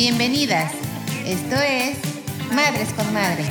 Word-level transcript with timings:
Bienvenidas. 0.00 0.72
Esto 1.26 1.56
es 1.56 1.98
Madres 2.54 2.90
con 2.94 3.12
Madre. 3.12 3.44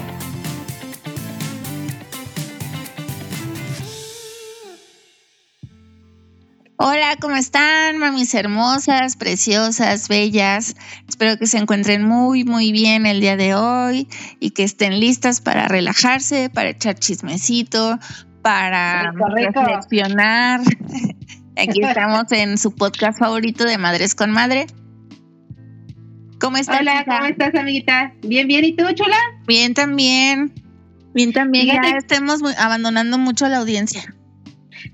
Hola, 6.77 7.17
¿cómo 7.21 7.35
están, 7.35 7.99
mamis 7.99 8.34
hermosas, 8.34 9.16
preciosas, 9.16 10.07
bellas? 10.07 10.75
Espero 11.07 11.38
que 11.38 11.45
se 11.45 11.59
encuentren 11.59 12.04
muy, 12.04 12.45
muy 12.45 12.71
bien 12.71 13.05
el 13.05 13.21
día 13.21 13.38
de 13.38 13.54
hoy 13.54 14.07
y 14.39 14.50
que 14.50 14.63
estén 14.63 15.00
listas 15.00 15.41
para 15.41 15.68
relajarse, 15.68 16.50
para 16.50 16.70
echar 16.70 16.95
chismecito, 16.95 18.00
para 18.41 19.11
reflexionar. 19.11 20.61
Aquí 21.55 21.84
estamos 21.84 22.31
en 22.31 22.58
su 22.58 22.73
podcast 22.73 23.20
favorito 23.20 23.66
de 23.66 23.77
Madres 23.77 24.16
con 24.16 24.31
Madre. 24.31 24.66
¿Cómo 26.39 26.57
estás? 26.57 26.79
Hola, 26.79 27.03
¿cómo 27.05 27.25
estás, 27.25 27.53
amiguita? 27.55 28.13
Bien, 28.21 28.47
bien. 28.47 28.63
¿Y 28.63 28.73
tú, 28.73 28.85
chula? 28.93 29.17
Bien, 29.45 29.73
también. 29.73 30.53
Bien, 31.13 31.34
también. 31.34 31.67
Ya 31.67 31.97
estemos 31.97 32.41
abandonando 32.57 33.17
mucho 33.17 33.45
a 33.45 33.49
la 33.49 33.57
audiencia. 33.57 34.13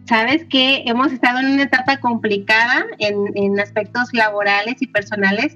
Sabes 0.08 0.46
que 0.46 0.84
hemos 0.88 1.12
estado 1.12 1.40
en 1.40 1.52
una 1.52 1.64
etapa 1.64 1.98
complicada 1.98 2.86
en, 2.98 3.60
aspectos 3.60 4.10
laborales 4.14 4.82
y 4.82 4.88
personales, 4.88 5.56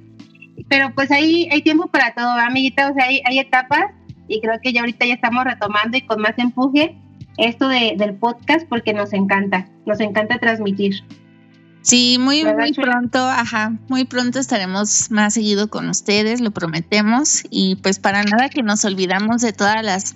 pero 0.67 0.93
pues 0.93 1.09
ahí 1.09 1.49
hay 1.51 1.63
tiempo 1.63 1.87
para 1.87 2.13
todo, 2.13 2.31
amiguita. 2.33 2.91
O 2.91 2.93
sea, 2.93 3.05
hay, 3.05 3.21
hay 3.25 3.39
etapas 3.39 3.85
y 4.27 4.41
creo 4.41 4.59
que 4.61 4.71
ya 4.71 4.81
ahorita 4.81 5.07
ya 5.07 5.15
estamos 5.15 5.43
retomando 5.43 5.97
y 5.97 6.01
con 6.01 6.21
más 6.21 6.37
empuje 6.37 6.95
esto 7.37 7.67
de, 7.67 7.95
del 7.97 8.13
podcast 8.15 8.67
porque 8.67 8.93
nos 8.93 9.13
encanta, 9.13 9.67
nos 9.87 9.99
encanta 9.99 10.37
transmitir. 10.37 11.03
Sí, 11.81 12.17
muy, 12.19 12.43
muy 12.43 12.73
pronto, 12.73 13.19
ajá, 13.19 13.77
muy 13.87 14.03
pronto 14.03 14.39
estaremos 14.39 15.09
más 15.11 15.33
seguido 15.33 15.69
con 15.69 15.89
ustedes, 15.89 16.41
lo 16.41 16.51
prometemos. 16.51 17.43
Y 17.49 17.77
pues 17.77 17.99
para 17.99 18.23
nada 18.23 18.49
que 18.49 18.63
nos 18.63 18.83
olvidamos 18.85 19.41
de 19.41 19.53
todas 19.53 19.83
las 19.83 20.15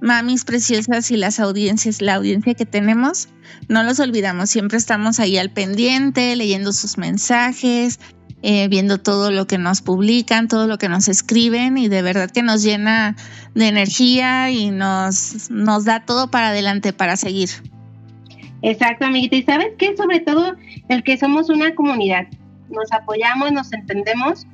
mamis 0.00 0.44
preciosas 0.44 1.10
y 1.10 1.16
las 1.16 1.40
audiencias, 1.40 2.02
la 2.02 2.14
audiencia 2.14 2.54
que 2.54 2.66
tenemos, 2.66 3.28
no 3.68 3.82
los 3.82 4.00
olvidamos, 4.00 4.50
siempre 4.50 4.78
estamos 4.78 5.20
ahí 5.20 5.38
al 5.38 5.50
pendiente, 5.50 6.36
leyendo 6.36 6.72
sus 6.72 6.98
mensajes, 6.98 7.98
eh, 8.42 8.68
viendo 8.68 8.98
todo 8.98 9.30
lo 9.30 9.46
que 9.46 9.58
nos 9.58 9.80
publican, 9.80 10.48
todo 10.48 10.66
lo 10.66 10.78
que 10.78 10.88
nos 10.88 11.08
escriben 11.08 11.78
y 11.78 11.88
de 11.88 12.02
verdad 12.02 12.30
que 12.30 12.42
nos 12.42 12.62
llena 12.62 13.16
de 13.54 13.68
energía 13.68 14.50
y 14.50 14.70
nos, 14.70 15.50
nos 15.50 15.84
da 15.84 16.04
todo 16.04 16.30
para 16.30 16.48
adelante 16.48 16.92
para 16.92 17.16
seguir. 17.16 17.50
Exacto, 18.62 19.06
amiguita. 19.06 19.36
Y 19.36 19.42
sabes 19.42 19.72
qué, 19.78 19.96
sobre 19.96 20.20
todo 20.20 20.54
el 20.88 21.02
que 21.02 21.16
somos 21.16 21.50
una 21.50 21.74
comunidad, 21.74 22.26
nos 22.68 22.92
apoyamos, 22.92 23.52
nos 23.52 23.72
entendemos 23.72 24.46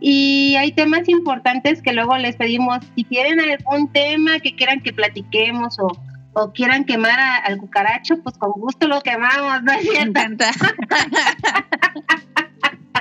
y 0.00 0.56
hay 0.56 0.72
temas 0.72 1.08
importantes 1.08 1.80
que 1.82 1.92
luego 1.92 2.16
les 2.16 2.36
pedimos, 2.36 2.78
si 2.96 3.04
tienen 3.04 3.38
algún 3.38 3.92
tema 3.92 4.40
que 4.40 4.56
quieran 4.56 4.80
que 4.80 4.94
platiquemos 4.94 5.78
o, 5.78 5.88
o 6.32 6.52
quieran 6.52 6.84
quemar 6.84 7.18
al 7.44 7.58
cucaracho, 7.58 8.16
pues 8.22 8.38
con 8.38 8.52
gusto 8.52 8.88
lo 8.88 9.02
quemamos, 9.02 9.62
¿no 9.62 9.72
es 9.72 9.82
cierto? 9.82 10.20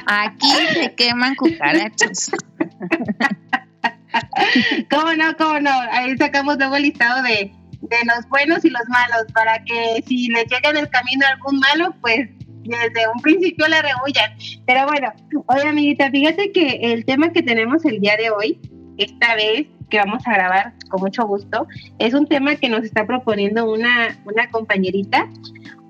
Aquí 0.05 0.51
se 0.73 0.93
queman 0.95 1.35
cucarachos. 1.35 2.31
¿Cómo 4.89 5.13
no? 5.13 5.37
¿Cómo 5.37 5.59
no? 5.59 5.71
Ahí 5.91 6.17
sacamos 6.17 6.57
luego 6.57 6.75
el 6.75 6.83
listado 6.83 7.23
de, 7.23 7.53
de 7.89 7.97
los 8.05 8.27
buenos 8.29 8.63
y 8.65 8.69
los 8.69 8.87
malos, 8.87 9.31
para 9.33 9.63
que 9.63 10.03
si 10.05 10.29
les 10.29 10.45
llega 10.45 10.69
en 10.69 10.77
el 10.77 10.89
camino 10.89 11.25
algún 11.27 11.59
malo, 11.59 11.95
pues 12.01 12.29
desde 12.63 13.07
un 13.13 13.21
principio 13.21 13.67
la 13.67 13.81
rehullan. 13.81 14.31
Pero 14.65 14.85
bueno, 14.85 15.11
oye 15.47 15.67
amiguita, 15.67 16.09
fíjate 16.11 16.51
que 16.51 16.79
el 16.93 17.05
tema 17.05 17.31
que 17.31 17.41
tenemos 17.41 17.83
el 17.85 17.99
día 17.99 18.15
de 18.17 18.29
hoy, 18.29 18.59
esta 18.97 19.35
vez 19.35 19.67
que 19.89 19.97
vamos 19.97 20.25
a 20.27 20.33
grabar 20.33 20.73
con 20.89 21.01
mucho 21.01 21.25
gusto, 21.25 21.67
es 21.97 22.13
un 22.13 22.27
tema 22.27 22.55
que 22.55 22.69
nos 22.69 22.83
está 22.83 23.05
proponiendo 23.07 23.71
una, 23.71 24.17
una 24.25 24.49
compañerita, 24.49 25.27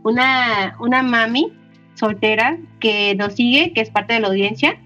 una, 0.04 0.76
una 0.80 1.04
mami 1.04 1.54
soltera 1.96 2.58
que 2.80 3.14
nos 3.16 3.34
sigue, 3.34 3.74
que 3.74 3.82
es 3.82 3.90
parte 3.90 4.14
de 4.14 4.22
la 4.22 4.30
audiencia, 4.30 4.80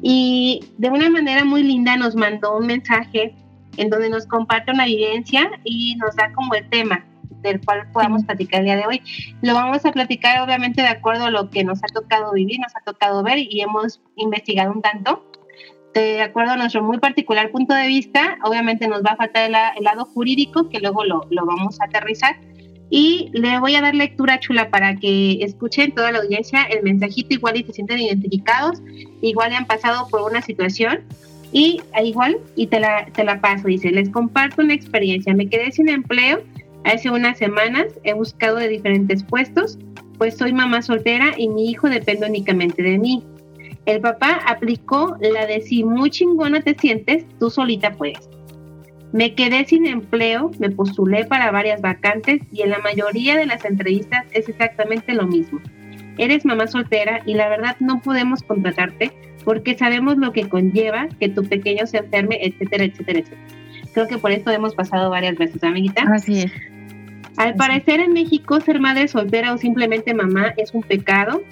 y 0.00 0.64
de 0.78 0.90
una 0.90 1.10
manera 1.10 1.44
muy 1.44 1.62
linda 1.62 1.96
nos 1.96 2.14
mandó 2.14 2.56
un 2.56 2.66
mensaje 2.66 3.34
en 3.76 3.90
donde 3.90 4.10
nos 4.10 4.26
comparte 4.26 4.72
una 4.72 4.84
evidencia 4.84 5.50
y 5.64 5.96
nos 5.96 6.14
da 6.16 6.32
como 6.32 6.54
el 6.54 6.68
tema 6.68 7.04
del 7.42 7.60
cual 7.64 7.88
podamos 7.92 8.24
platicar 8.24 8.60
el 8.60 8.66
día 8.66 8.76
de 8.76 8.86
hoy. 8.86 9.02
Lo 9.42 9.54
vamos 9.54 9.84
a 9.84 9.92
platicar 9.92 10.40
obviamente 10.42 10.82
de 10.82 10.88
acuerdo 10.88 11.26
a 11.26 11.30
lo 11.30 11.50
que 11.50 11.64
nos 11.64 11.80
ha 11.82 11.88
tocado 11.88 12.32
vivir, 12.32 12.60
nos 12.60 12.74
ha 12.76 12.80
tocado 12.80 13.22
ver 13.22 13.38
y 13.38 13.60
hemos 13.60 14.00
investigado 14.16 14.72
un 14.72 14.82
tanto. 14.82 15.28
De 15.94 16.22
acuerdo 16.22 16.52
a 16.52 16.56
nuestro 16.56 16.82
muy 16.82 16.98
particular 16.98 17.50
punto 17.50 17.74
de 17.74 17.86
vista, 17.86 18.38
obviamente 18.44 18.88
nos 18.88 19.02
va 19.02 19.10
a 19.10 19.16
faltar 19.16 19.44
el, 19.44 19.84
lado 19.84 20.06
jurídico, 20.06 20.70
que 20.70 20.80
luego 20.80 21.04
lo, 21.04 21.26
lo 21.30 21.44
vamos 21.44 21.80
a 21.80 21.84
aterrizar. 21.84 22.36
Y 22.88 23.30
le 23.32 23.58
voy 23.58 23.74
a 23.74 23.80
dar 23.80 23.94
lectura 23.94 24.38
chula 24.38 24.70
para 24.70 24.96
que 24.96 25.42
escuchen 25.42 25.92
toda 25.94 26.12
la 26.12 26.18
audiencia 26.18 26.64
el 26.64 26.82
mensajito, 26.82 27.34
igual 27.34 27.56
y 27.56 27.64
se 27.64 27.72
sienten 27.72 28.00
identificados, 28.00 28.82
igual 29.22 29.52
han 29.54 29.66
pasado 29.66 30.08
por 30.08 30.22
una 30.22 30.42
situación 30.42 31.04
y 31.52 31.80
igual, 32.02 32.38
y 32.56 32.66
te 32.66 32.80
la, 32.80 33.06
te 33.12 33.24
la 33.24 33.40
paso, 33.40 33.68
dice, 33.68 33.90
les 33.90 34.08
comparto 34.08 34.62
una 34.62 34.74
experiencia. 34.74 35.34
Me 35.34 35.48
quedé 35.48 35.70
sin 35.70 35.88
empleo 35.88 36.42
hace 36.84 37.10
unas 37.10 37.38
semanas, 37.38 37.86
he 38.04 38.14
buscado 38.14 38.56
de 38.56 38.68
diferentes 38.68 39.22
puestos, 39.22 39.78
pues 40.18 40.36
soy 40.36 40.52
mamá 40.52 40.82
soltera 40.82 41.34
y 41.36 41.48
mi 41.48 41.70
hijo 41.70 41.88
depende 41.88 42.26
únicamente 42.26 42.82
de 42.82 42.98
mí. 42.98 43.22
El 43.84 44.00
papá 44.00 44.40
aplicó 44.46 45.16
la 45.20 45.46
de 45.46 45.60
si 45.60 45.84
muy 45.84 46.10
chingona 46.10 46.62
te 46.62 46.74
sientes, 46.74 47.26
tú 47.38 47.50
solita 47.50 47.92
puedes. 47.92 48.30
Me 49.12 49.34
quedé 49.34 49.66
sin 49.66 49.86
empleo, 49.86 50.52
me 50.58 50.70
postulé 50.70 51.26
para 51.26 51.50
varias 51.50 51.82
vacantes 51.82 52.40
y 52.50 52.62
en 52.62 52.70
la 52.70 52.78
mayoría 52.78 53.36
de 53.36 53.44
las 53.44 53.64
entrevistas 53.64 54.24
es 54.32 54.48
exactamente 54.48 55.12
lo 55.12 55.26
mismo. 55.26 55.60
Eres 56.16 56.44
mamá 56.44 56.66
soltera 56.66 57.22
y 57.26 57.34
la 57.34 57.48
verdad 57.48 57.76
no 57.80 58.00
podemos 58.00 58.42
contratarte 58.42 59.12
porque 59.44 59.76
sabemos 59.76 60.16
lo 60.16 60.32
que 60.32 60.48
conlleva 60.48 61.08
que 61.20 61.28
tu 61.28 61.44
pequeño 61.44 61.86
se 61.86 61.98
enferme, 61.98 62.38
etcétera, 62.42 62.84
etcétera, 62.84 63.18
etcétera. 63.20 63.42
Creo 63.92 64.08
que 64.08 64.18
por 64.18 64.32
esto 64.32 64.50
hemos 64.50 64.74
pasado 64.74 65.10
varias 65.10 65.36
veces, 65.36 65.62
amiguita. 65.62 66.02
Así 66.12 66.40
es. 66.40 66.52
Al 67.36 67.54
parecer 67.54 68.00
en 68.00 68.12
México 68.12 68.60
ser 68.60 68.80
madre 68.80 69.08
soltera 69.08 69.52
o 69.54 69.58
simplemente 69.58 70.14
mamá 70.14 70.54
es 70.56 70.72
un 70.72 70.82
pecado. 70.82 71.42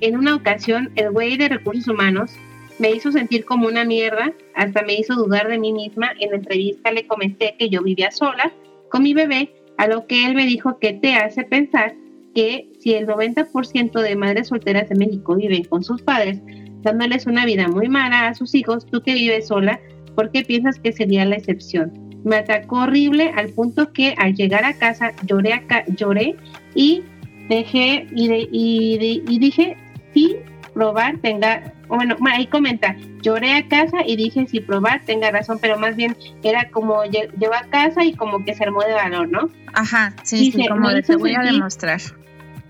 En 0.00 0.16
una 0.16 0.34
ocasión 0.34 0.90
el 0.96 1.10
güey 1.10 1.36
de 1.36 1.48
recursos 1.48 1.88
humanos 1.88 2.32
me 2.78 2.90
hizo 2.90 3.10
sentir 3.10 3.44
como 3.44 3.66
una 3.66 3.84
mierda, 3.84 4.32
hasta 4.54 4.82
me 4.82 4.94
hizo 4.94 5.14
dudar 5.14 5.48
de 5.48 5.58
mí 5.58 5.72
misma. 5.72 6.10
En 6.20 6.30
la 6.30 6.36
entrevista 6.36 6.92
le 6.92 7.06
comenté 7.06 7.54
que 7.58 7.68
yo 7.68 7.82
vivía 7.82 8.10
sola 8.10 8.52
con 8.90 9.02
mi 9.02 9.14
bebé, 9.14 9.52
a 9.78 9.88
lo 9.88 10.06
que 10.06 10.26
él 10.26 10.34
me 10.34 10.46
dijo 10.46 10.78
que 10.78 10.92
te 10.92 11.14
hace 11.14 11.44
pensar 11.44 11.94
que 12.34 12.68
si 12.80 12.94
el 12.94 13.06
90% 13.06 14.00
de 14.00 14.16
madres 14.16 14.48
solteras 14.48 14.88
de 14.88 14.94
México 14.94 15.34
viven 15.34 15.64
con 15.64 15.82
sus 15.82 16.02
padres, 16.02 16.40
dándoles 16.86 17.26
una 17.26 17.44
vida 17.44 17.68
muy 17.68 17.88
mala 17.88 18.28
a 18.28 18.34
sus 18.34 18.54
hijos, 18.54 18.86
tú 18.86 19.02
que 19.02 19.14
vives 19.14 19.48
sola, 19.48 19.80
¿por 20.14 20.30
qué 20.30 20.42
piensas 20.42 20.78
que 20.78 20.92
sería 20.92 21.24
la 21.24 21.36
excepción? 21.36 21.92
Me 22.24 22.36
atacó 22.36 22.82
horrible 22.82 23.32
al 23.36 23.48
punto 23.50 23.92
que 23.92 24.14
al 24.18 24.34
llegar 24.34 24.64
a 24.64 24.72
casa 24.74 25.12
lloré, 25.26 25.52
acá, 25.52 25.84
lloré 25.88 26.36
y 26.74 27.02
dejé 27.48 28.06
y, 28.14 28.30
y, 28.50 29.38
dije, 29.38 29.76
sí, 30.14 30.36
probar 30.74 31.18
tenga, 31.18 31.72
bueno, 31.88 32.16
ahí 32.30 32.46
comenta, 32.46 32.96
lloré 33.22 33.54
a 33.54 33.66
casa 33.66 33.98
y 34.06 34.16
dije, 34.16 34.46
si 34.46 34.60
probar 34.60 35.02
tenga 35.04 35.30
razón, 35.30 35.58
pero 35.60 35.78
más 35.78 35.96
bien 35.96 36.16
era 36.42 36.70
como 36.70 37.04
llevo 37.04 37.54
a 37.54 37.64
casa 37.68 38.04
y 38.04 38.14
como 38.14 38.44
que 38.44 38.54
se 38.54 38.64
armó 38.64 38.82
de 38.82 38.92
valor, 38.92 39.28
¿no? 39.28 39.50
Ajá, 39.74 40.14
sí, 40.22 40.52
sí, 40.52 40.68
como 40.68 40.90
de 40.90 41.02
te 41.02 41.16
voy 41.16 41.34
a 41.34 41.40
demostrar. 41.40 42.00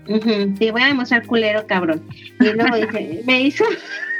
Te 0.07 0.71
voy 0.71 0.81
a 0.81 0.87
demostrar 0.87 1.25
culero, 1.25 1.65
cabrón. 1.67 2.03
Y 2.39 2.45
luego 2.45 2.75
dice, 2.75 3.23
me 3.27 3.41
hizo, 3.41 3.65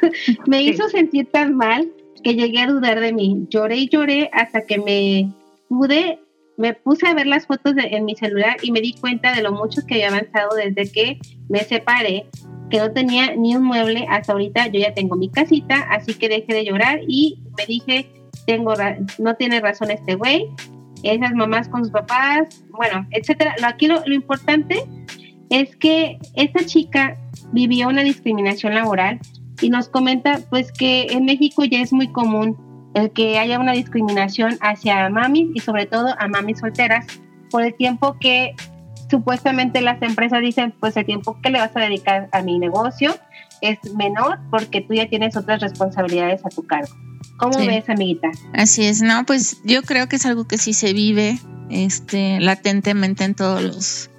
me 0.47 0.63
hizo 0.63 0.89
sentir 0.89 1.27
tan 1.31 1.55
mal 1.55 1.87
que 2.23 2.35
llegué 2.35 2.59
a 2.59 2.67
dudar 2.67 2.99
de 2.99 3.13
mí. 3.13 3.47
Lloré 3.49 3.77
y 3.77 3.89
lloré 3.89 4.29
hasta 4.33 4.61
que 4.61 4.77
me 4.79 5.31
pude, 5.69 6.19
me 6.57 6.73
puse 6.73 7.07
a 7.07 7.13
ver 7.13 7.27
las 7.27 7.45
fotos 7.45 7.73
en 7.77 8.05
mi 8.05 8.15
celular 8.15 8.57
y 8.61 8.71
me 8.71 8.81
di 8.81 8.93
cuenta 8.93 9.33
de 9.33 9.41
lo 9.41 9.51
mucho 9.51 9.81
que 9.87 9.95
había 9.95 10.09
avanzado 10.09 10.55
desde 10.55 10.91
que 10.91 11.19
me 11.49 11.59
separé, 11.59 12.25
que 12.69 12.79
no 12.79 12.91
tenía 12.91 13.35
ni 13.35 13.55
un 13.55 13.63
mueble. 13.63 14.05
Hasta 14.09 14.33
ahorita 14.33 14.67
yo 14.67 14.79
ya 14.79 14.93
tengo 14.93 15.15
mi 15.15 15.29
casita, 15.29 15.87
así 15.89 16.13
que 16.13 16.29
dejé 16.29 16.53
de 16.53 16.65
llorar 16.65 16.99
y 17.07 17.39
me 17.57 17.65
dije, 17.65 18.09
tengo 18.45 18.73
no 19.19 19.35
tiene 19.35 19.59
razón 19.61 19.91
este 19.91 20.15
güey, 20.15 20.47
esas 21.03 21.33
mamás 21.33 21.69
con 21.69 21.83
sus 21.83 21.91
papás, 21.91 22.63
bueno, 22.71 23.07
etcétera. 23.11 23.55
Lo, 23.61 23.67
aquí 23.67 23.87
lo, 23.87 24.01
lo 24.05 24.13
importante 24.13 24.83
es 25.49 25.75
que 25.75 26.19
esta 26.35 26.65
chica 26.65 27.17
vivió 27.51 27.87
una 27.87 28.03
discriminación 28.03 28.75
laboral 28.75 29.19
y 29.61 29.69
nos 29.69 29.89
comenta 29.89 30.39
pues 30.49 30.71
que 30.71 31.07
en 31.09 31.25
México 31.25 31.63
ya 31.63 31.81
es 31.81 31.93
muy 31.93 32.11
común 32.11 32.57
el 32.93 33.11
que 33.11 33.37
haya 33.37 33.59
una 33.59 33.73
discriminación 33.73 34.57
hacia 34.61 35.09
mamis 35.09 35.49
y 35.53 35.59
sobre 35.59 35.85
todo 35.85 36.15
a 36.19 36.27
mamis 36.27 36.59
solteras 36.59 37.05
por 37.49 37.63
el 37.63 37.75
tiempo 37.75 38.17
que 38.19 38.53
supuestamente 39.09 39.81
las 39.81 40.01
empresas 40.01 40.41
dicen, 40.41 40.73
pues 40.79 40.97
el 40.97 41.05
tiempo 41.05 41.39
que 41.41 41.49
le 41.49 41.59
vas 41.59 41.75
a 41.75 41.79
dedicar 41.79 42.27
a 42.31 42.41
mi 42.41 42.59
negocio 42.59 43.15
es 43.61 43.77
menor 43.95 44.39
porque 44.51 44.81
tú 44.81 44.93
ya 44.93 45.07
tienes 45.07 45.35
otras 45.37 45.61
responsabilidades 45.61 46.45
a 46.45 46.49
tu 46.49 46.63
cargo. 46.63 46.93
¿Cómo 47.37 47.57
ves, 47.59 47.87
amiguita? 47.87 48.29
Así 48.53 48.85
es, 48.85 49.01
no, 49.01 49.25
pues 49.25 49.61
yo 49.63 49.83
creo 49.83 50.07
que 50.07 50.15
es 50.15 50.25
algo 50.25 50.45
que 50.45 50.57
sí 50.57 50.73
se 50.73 50.93
vive 50.93 51.39
este 51.69 52.39
latentemente 52.39 53.23
en 53.23 53.35
todos 53.35 53.61
los 53.61 54.09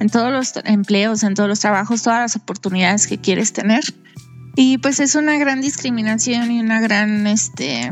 en 0.00 0.08
todos 0.08 0.32
los 0.32 0.54
empleos, 0.64 1.22
en 1.22 1.34
todos 1.34 1.48
los 1.48 1.60
trabajos, 1.60 2.02
todas 2.02 2.20
las 2.20 2.36
oportunidades 2.36 3.06
que 3.06 3.18
quieres 3.18 3.52
tener. 3.52 3.84
Y 4.56 4.78
pues 4.78 4.98
es 4.98 5.14
una 5.14 5.38
gran 5.38 5.60
discriminación 5.60 6.50
y 6.50 6.60
una 6.60 6.80
gran 6.80 7.26
este 7.26 7.88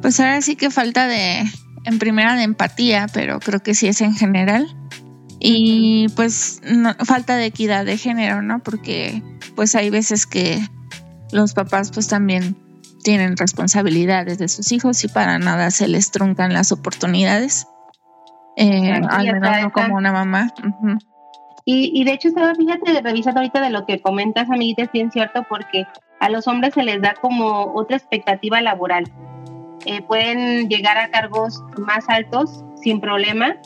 pues 0.00 0.18
ahora 0.20 0.40
sí 0.40 0.56
que 0.56 0.70
falta 0.70 1.06
de 1.06 1.44
en 1.84 1.98
primera 1.98 2.34
de 2.36 2.42
empatía, 2.42 3.06
pero 3.12 3.40
creo 3.40 3.62
que 3.62 3.74
sí 3.74 3.88
es 3.88 4.00
en 4.00 4.14
general. 4.14 4.68
Y 5.38 6.08
pues 6.16 6.60
falta 7.04 7.36
de 7.36 7.46
equidad 7.46 7.86
de 7.86 7.96
género, 7.96 8.42
¿no? 8.42 8.62
Porque 8.62 9.22
pues 9.56 9.74
hay 9.74 9.88
veces 9.88 10.26
que 10.26 10.60
los 11.32 11.54
papás 11.54 11.90
pues 11.90 12.08
también 12.08 12.56
tienen 13.02 13.36
responsabilidades 13.36 14.38
de 14.38 14.48
sus 14.48 14.72
hijos 14.72 15.02
y 15.04 15.08
para 15.08 15.38
nada 15.38 15.70
se 15.70 15.88
les 15.88 16.10
truncan 16.10 16.52
las 16.52 16.72
oportunidades. 16.72 17.66
Eh, 18.56 19.00
al 19.08 19.24
menos 19.24 19.62
no 19.62 19.72
como 19.72 19.96
una 19.96 20.12
mamá. 20.12 20.52
y, 21.64 21.90
y, 21.94 22.04
de 22.04 22.12
hecho, 22.12 22.28
estaba, 22.28 22.54
fíjate, 22.54 23.00
revisando 23.02 23.40
ahorita 23.40 23.60
de 23.60 23.70
lo 23.70 23.86
que 23.86 24.00
comentas, 24.00 24.50
amiguita, 24.50 24.82
es 24.82 24.92
bien 24.92 25.10
cierto, 25.10 25.44
porque 25.48 25.86
a 26.20 26.28
los 26.28 26.46
hombres 26.46 26.74
se 26.74 26.82
les 26.82 27.00
da 27.00 27.14
como 27.20 27.72
otra 27.74 27.96
expectativa 27.96 28.60
laboral. 28.60 29.04
Eh, 29.86 30.02
pueden 30.02 30.68
llegar 30.68 30.98
a 30.98 31.08
cargos 31.10 31.62
más 31.78 32.08
altos 32.08 32.62
sin 32.76 33.00
problema 33.00 33.56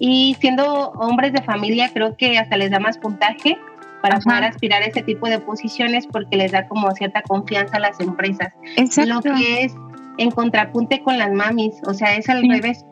y 0.00 0.36
siendo 0.40 0.90
hombres 0.92 1.32
de 1.32 1.42
familia 1.42 1.90
creo 1.92 2.16
que 2.16 2.38
hasta 2.38 2.56
les 2.56 2.72
da 2.72 2.80
más 2.80 2.98
puntaje 2.98 3.56
para 4.02 4.18
poder 4.18 4.44
aspirar 4.44 4.82
a 4.82 4.86
ese 4.86 5.02
tipo 5.02 5.28
de 5.28 5.38
posiciones 5.38 6.06
porque 6.06 6.36
les 6.36 6.52
da 6.52 6.66
como 6.66 6.90
cierta 6.92 7.22
confianza 7.22 7.76
a 7.76 7.80
las 7.80 8.00
empresas. 8.00 8.52
Exacto. 8.76 9.14
Lo 9.14 9.20
que 9.20 9.62
es 9.62 9.74
en 10.18 10.30
contrapunte 10.30 11.02
con 11.02 11.18
las 11.18 11.30
mamis, 11.32 11.80
o 11.86 11.94
sea, 11.94 12.16
es 12.16 12.28
al 12.28 12.42
revés, 12.48 12.84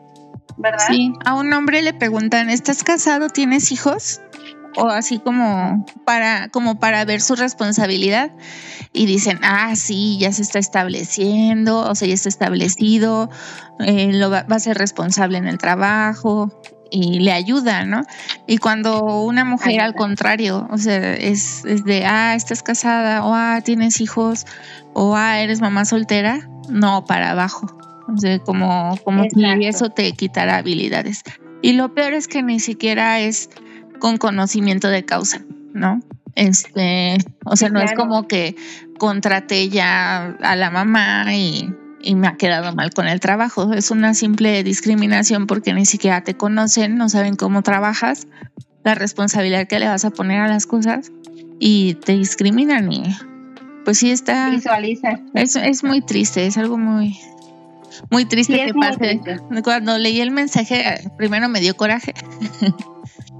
¿verdad? 0.59 0.85
Sí, 0.87 1.13
a 1.25 1.33
un 1.33 1.51
hombre 1.53 1.81
le 1.81 1.93
preguntan, 1.93 2.49
¿estás 2.49 2.83
casado? 2.83 3.29
¿Tienes 3.29 3.71
hijos? 3.71 4.21
o 4.75 4.87
así 4.87 5.19
como 5.19 5.85
para 6.05 6.49
como 6.49 6.79
para 6.79 7.03
ver 7.03 7.21
su 7.21 7.35
responsabilidad 7.35 8.31
y 8.93 9.07
dicen 9.07 9.39
ah 9.41 9.75
sí 9.75 10.17
ya 10.19 10.31
se 10.31 10.43
está 10.43 10.59
estableciendo 10.59 11.79
o 11.79 11.95
sea 11.95 12.07
ya 12.07 12.13
está 12.13 12.29
establecido 12.29 13.29
eh, 13.79 14.11
lo 14.13 14.29
va, 14.29 14.45
a 14.47 14.59
ser 14.59 14.77
responsable 14.77 15.37
en 15.37 15.47
el 15.47 15.57
trabajo 15.57 16.51
y 16.91 17.19
le 17.19 17.31
ayuda, 17.31 17.85
¿no? 17.85 18.03
Y 18.47 18.57
cuando 18.57 19.21
una 19.21 19.45
mujer 19.45 19.79
al 19.79 19.93
contrario, 19.93 20.67
o 20.71 20.77
sea, 20.79 21.13
es, 21.13 21.63
es, 21.65 21.83
de, 21.83 22.03
ah, 22.05 22.33
estás 22.33 22.63
casada, 22.63 23.23
o 23.23 23.33
ah, 23.35 23.61
tienes 23.63 24.01
hijos, 24.01 24.47
o 24.93 25.15
ah, 25.15 25.39
eres 25.39 25.61
mamá 25.61 25.85
soltera, 25.85 26.49
no, 26.67 27.05
para 27.05 27.29
abajo. 27.29 27.67
O 28.13 28.17
sea, 28.17 28.39
como, 28.39 28.97
como 29.03 29.23
si 29.23 29.65
eso 29.65 29.89
te 29.89 30.11
quitara 30.13 30.57
habilidades. 30.57 31.23
Y 31.61 31.73
lo 31.73 31.93
peor 31.93 32.13
es 32.13 32.27
que 32.27 32.41
ni 32.43 32.59
siquiera 32.59 33.19
es 33.19 33.49
con 33.99 34.17
conocimiento 34.17 34.87
de 34.87 35.05
causa, 35.05 35.41
¿no? 35.73 36.01
Este, 36.35 37.17
o 37.45 37.55
sea, 37.55 37.69
no 37.69 37.81
es 37.81 37.93
como 37.93 38.27
que 38.27 38.55
contraté 38.97 39.69
ya 39.69 40.37
a 40.41 40.55
la 40.55 40.69
mamá 40.69 41.33
y 41.33 41.69
y 42.01 42.15
me 42.15 42.27
ha 42.27 42.37
quedado 42.37 42.73
mal 42.73 42.91
con 42.93 43.07
el 43.07 43.19
trabajo. 43.19 43.73
Es 43.73 43.91
una 43.91 44.13
simple 44.13 44.63
discriminación 44.63 45.47
porque 45.47 45.73
ni 45.73 45.85
siquiera 45.85 46.23
te 46.23 46.35
conocen, 46.35 46.97
no 46.97 47.09
saben 47.09 47.35
cómo 47.35 47.61
trabajas, 47.61 48.27
la 48.83 48.95
responsabilidad 48.95 49.67
que 49.67 49.79
le 49.79 49.87
vas 49.87 50.05
a 50.05 50.11
poner 50.11 50.41
a 50.41 50.47
las 50.47 50.65
cosas 50.65 51.11
y 51.59 51.95
te 51.95 52.13
discriminan 52.13 52.91
y 52.91 53.03
pues 53.83 53.99
sí 53.99 54.11
está... 54.11 54.49
Visualiza. 54.49 55.19
Es, 55.33 55.55
es 55.55 55.83
muy 55.83 56.01
triste, 56.01 56.45
es 56.45 56.57
algo 56.57 56.77
muy... 56.77 57.17
Muy 58.09 58.25
triste 58.25 58.53
que 58.65 58.73
pase. 58.73 59.21
Cuando 59.63 59.97
leí 59.97 60.21
el 60.21 60.31
mensaje, 60.31 61.01
primero 61.17 61.49
me 61.49 61.59
dio 61.59 61.75
coraje. 61.75 62.13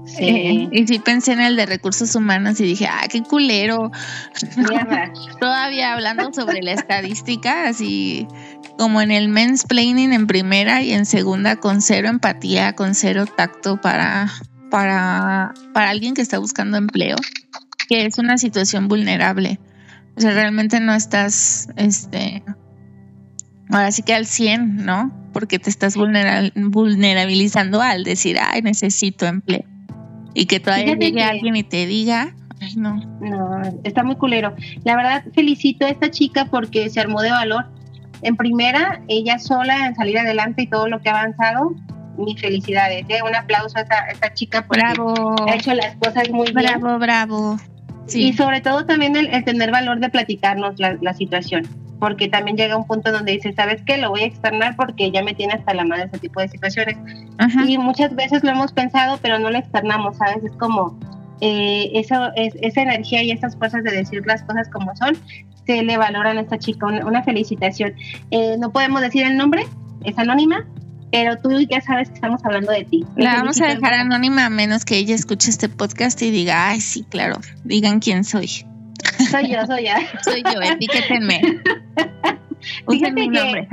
Sí. 0.06 0.68
y 0.72 0.86
sí 0.86 0.98
pensé 0.98 1.32
en 1.32 1.40
el 1.40 1.56
de 1.56 1.66
recursos 1.66 2.14
humanos 2.14 2.60
y 2.60 2.64
dije, 2.64 2.86
ah, 2.86 3.06
qué 3.08 3.22
culero. 3.22 3.90
Todavía 5.40 5.94
hablando 5.94 6.32
sobre 6.32 6.62
la 6.62 6.72
estadística, 6.72 7.68
así 7.68 8.26
como 8.78 9.00
en 9.00 9.10
el 9.10 9.28
mansplaining 9.28 10.12
en 10.12 10.26
primera 10.26 10.82
y 10.82 10.92
en 10.92 11.06
segunda 11.06 11.56
con 11.56 11.82
cero 11.82 12.08
empatía, 12.08 12.74
con 12.74 12.94
cero 12.94 13.26
tacto 13.26 13.80
para, 13.80 14.30
para, 14.70 15.52
para 15.74 15.90
alguien 15.90 16.14
que 16.14 16.22
está 16.22 16.38
buscando 16.38 16.76
empleo, 16.76 17.16
que 17.88 18.06
es 18.06 18.18
una 18.18 18.38
situación 18.38 18.88
vulnerable. 18.88 19.60
O 20.16 20.20
sea, 20.20 20.32
realmente 20.32 20.80
no 20.80 20.94
estás, 20.94 21.68
este, 21.76 22.42
ahora 23.70 23.92
sí 23.92 24.02
que 24.02 24.14
al 24.14 24.26
100, 24.26 24.76
¿no? 24.84 25.12
Porque 25.32 25.58
te 25.58 25.70
estás 25.70 25.96
vulnerabilizando 25.96 27.80
al 27.80 28.04
decir, 28.04 28.36
ay, 28.40 28.62
necesito 28.62 29.26
empleo. 29.26 29.64
Y 30.34 30.46
que 30.46 30.60
todavía 30.60 30.94
llegue 30.94 31.22
alguien 31.22 31.56
y 31.56 31.62
te 31.62 31.86
diga, 31.86 32.34
ay, 32.60 32.74
no. 32.76 32.96
No, 33.20 33.62
está 33.84 34.02
muy 34.02 34.16
culero. 34.16 34.54
La 34.84 34.96
verdad, 34.96 35.24
felicito 35.34 35.86
a 35.86 35.90
esta 35.90 36.10
chica 36.10 36.46
porque 36.46 36.88
se 36.90 37.00
armó 37.00 37.22
de 37.22 37.30
valor. 37.30 37.66
En 38.22 38.36
primera, 38.36 39.02
ella 39.08 39.38
sola 39.38 39.86
en 39.86 39.94
salir 39.94 40.18
adelante 40.18 40.62
y 40.62 40.66
todo 40.66 40.88
lo 40.88 41.00
que 41.00 41.08
ha 41.08 41.20
avanzado, 41.20 41.74
mis 42.18 42.40
felicidades. 42.40 43.06
¿eh? 43.08 43.18
Un 43.26 43.34
aplauso 43.34 43.78
a 43.78 43.82
esta, 43.82 44.34
chica 44.34 44.66
porque 44.66 44.82
ha 44.82 45.54
hecho 45.54 45.74
las 45.74 45.96
cosas 45.96 46.30
muy 46.30 46.52
bien. 46.52 46.80
Bravo, 46.80 46.98
bravo. 46.98 47.56
Y 48.14 48.32
sobre 48.32 48.60
todo 48.60 48.86
también 48.86 49.16
el, 49.16 49.44
tener 49.44 49.70
valor 49.70 50.00
de 50.00 50.08
platicarnos 50.08 50.74
la, 50.78 51.14
situación, 51.14 51.66
porque 52.00 52.28
también 52.28 52.56
llega 52.56 52.76
un 52.76 52.86
punto 52.86 53.12
donde 53.12 53.32
dice, 53.32 53.52
¿sabes 53.52 53.82
qué? 53.84 53.98
Lo 53.98 54.10
voy 54.10 54.22
a 54.22 54.26
externar 54.26 54.74
porque 54.74 55.10
ya 55.10 55.22
me 55.22 55.34
tiene 55.34 55.52
hasta 55.52 55.74
la 55.74 55.84
madre 55.84 56.06
ese 56.06 56.18
tipo 56.18 56.40
de 56.40 56.48
situaciones. 56.48 56.96
Y 57.68 57.78
muchas 57.78 58.16
veces 58.16 58.42
lo 58.42 58.50
hemos 58.50 58.72
pensado, 58.72 59.18
pero 59.22 59.38
no 59.38 59.50
lo 59.50 59.58
externamos, 59.58 60.16
¿sabes? 60.16 60.42
Es 60.42 60.52
como 60.52 60.98
eh, 61.42 61.90
eso, 61.94 62.32
es, 62.34 62.54
esa 62.62 62.82
energía 62.82 63.22
y 63.22 63.30
esas 63.30 63.56
fuerzas 63.56 63.84
de 63.84 63.92
decir 63.92 64.22
las 64.26 64.42
cosas 64.42 64.68
como 64.70 64.96
son, 64.96 65.16
se 65.66 65.82
le 65.82 65.98
valoran 65.98 66.38
a 66.38 66.40
esta 66.40 66.58
chica. 66.58 66.86
Una, 66.86 67.22
felicitación. 67.22 67.94
Eh, 68.30 68.56
no 68.58 68.72
podemos 68.72 69.02
decir 69.02 69.24
el 69.24 69.36
nombre, 69.36 69.66
es 70.04 70.18
anónima, 70.18 70.66
pero 71.12 71.36
tú 71.36 71.50
ya 71.60 71.82
sabes 71.82 72.08
que 72.08 72.14
estamos 72.14 72.42
hablando 72.44 72.72
de 72.72 72.84
ti. 72.84 73.04
La 73.16 73.34
vamos 73.34 73.60
a 73.60 73.66
dejar 73.66 73.92
anónima 73.92 74.46
a 74.46 74.50
menos 74.50 74.86
que 74.86 74.96
ella 74.96 75.14
escuche 75.14 75.50
este 75.50 75.68
podcast 75.68 76.20
y 76.22 76.30
diga, 76.30 76.70
ay, 76.70 76.80
sí, 76.80 77.04
claro, 77.10 77.38
digan 77.64 78.00
quién 78.00 78.24
soy. 78.24 78.64
Soy 79.30 79.50
yo, 79.50 79.66
soy 79.66 79.84
yo. 79.86 79.92
soy 80.22 80.42
yo, 80.42 80.60
etiquétenme. 80.60 81.40
Fíjate 82.88 83.28
que, 83.30 83.68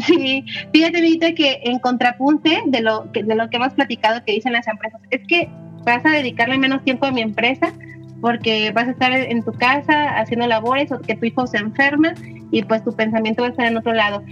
sí, 0.06 0.44
fíjate, 0.72 1.00
Vita, 1.00 1.32
que 1.32 1.60
en 1.64 1.78
contrapunte 1.78 2.62
de 2.66 2.82
lo, 2.82 3.10
que, 3.12 3.22
de 3.22 3.34
lo 3.34 3.48
que 3.48 3.56
hemos 3.56 3.72
platicado 3.72 4.22
que 4.24 4.32
dicen 4.32 4.52
las 4.52 4.68
empresas, 4.68 5.00
es 5.10 5.22
que 5.26 5.48
vas 5.84 6.04
a 6.04 6.10
dedicarle 6.10 6.58
menos 6.58 6.84
tiempo 6.84 7.06
a 7.06 7.10
mi 7.10 7.22
empresa 7.22 7.72
porque 8.20 8.70
vas 8.70 8.86
a 8.86 8.92
estar 8.92 9.12
en 9.12 9.42
tu 9.42 9.52
casa 9.52 10.18
haciendo 10.18 10.46
labores 10.46 10.92
o 10.92 11.00
que 11.00 11.16
tu 11.16 11.26
hijo 11.26 11.46
se 11.46 11.58
enferma 11.58 12.14
y 12.52 12.62
pues 12.62 12.84
tu 12.84 12.92
pensamiento 12.92 13.42
va 13.42 13.48
a 13.48 13.50
estar 13.50 13.66
en 13.66 13.76
otro 13.76 13.92
lado. 13.92 14.22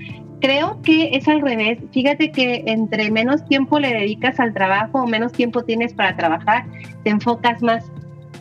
Creo 0.41 0.81
que 0.83 1.11
es 1.13 1.27
al 1.27 1.41
revés. 1.41 1.79
Fíjate 1.93 2.31
que 2.31 2.63
entre 2.67 3.11
menos 3.11 3.45
tiempo 3.47 3.81
le 3.81 3.93
dedicas 3.93 4.39
al 4.39 4.55
trabajo 4.55 5.03
o 5.03 5.07
menos 5.07 5.33
tiempo 5.33 5.65
tienes 5.65 5.93
para 5.93 6.17
trabajar, 6.17 6.65
te 7.03 7.11
enfocas 7.11 7.63
más. 7.63 7.91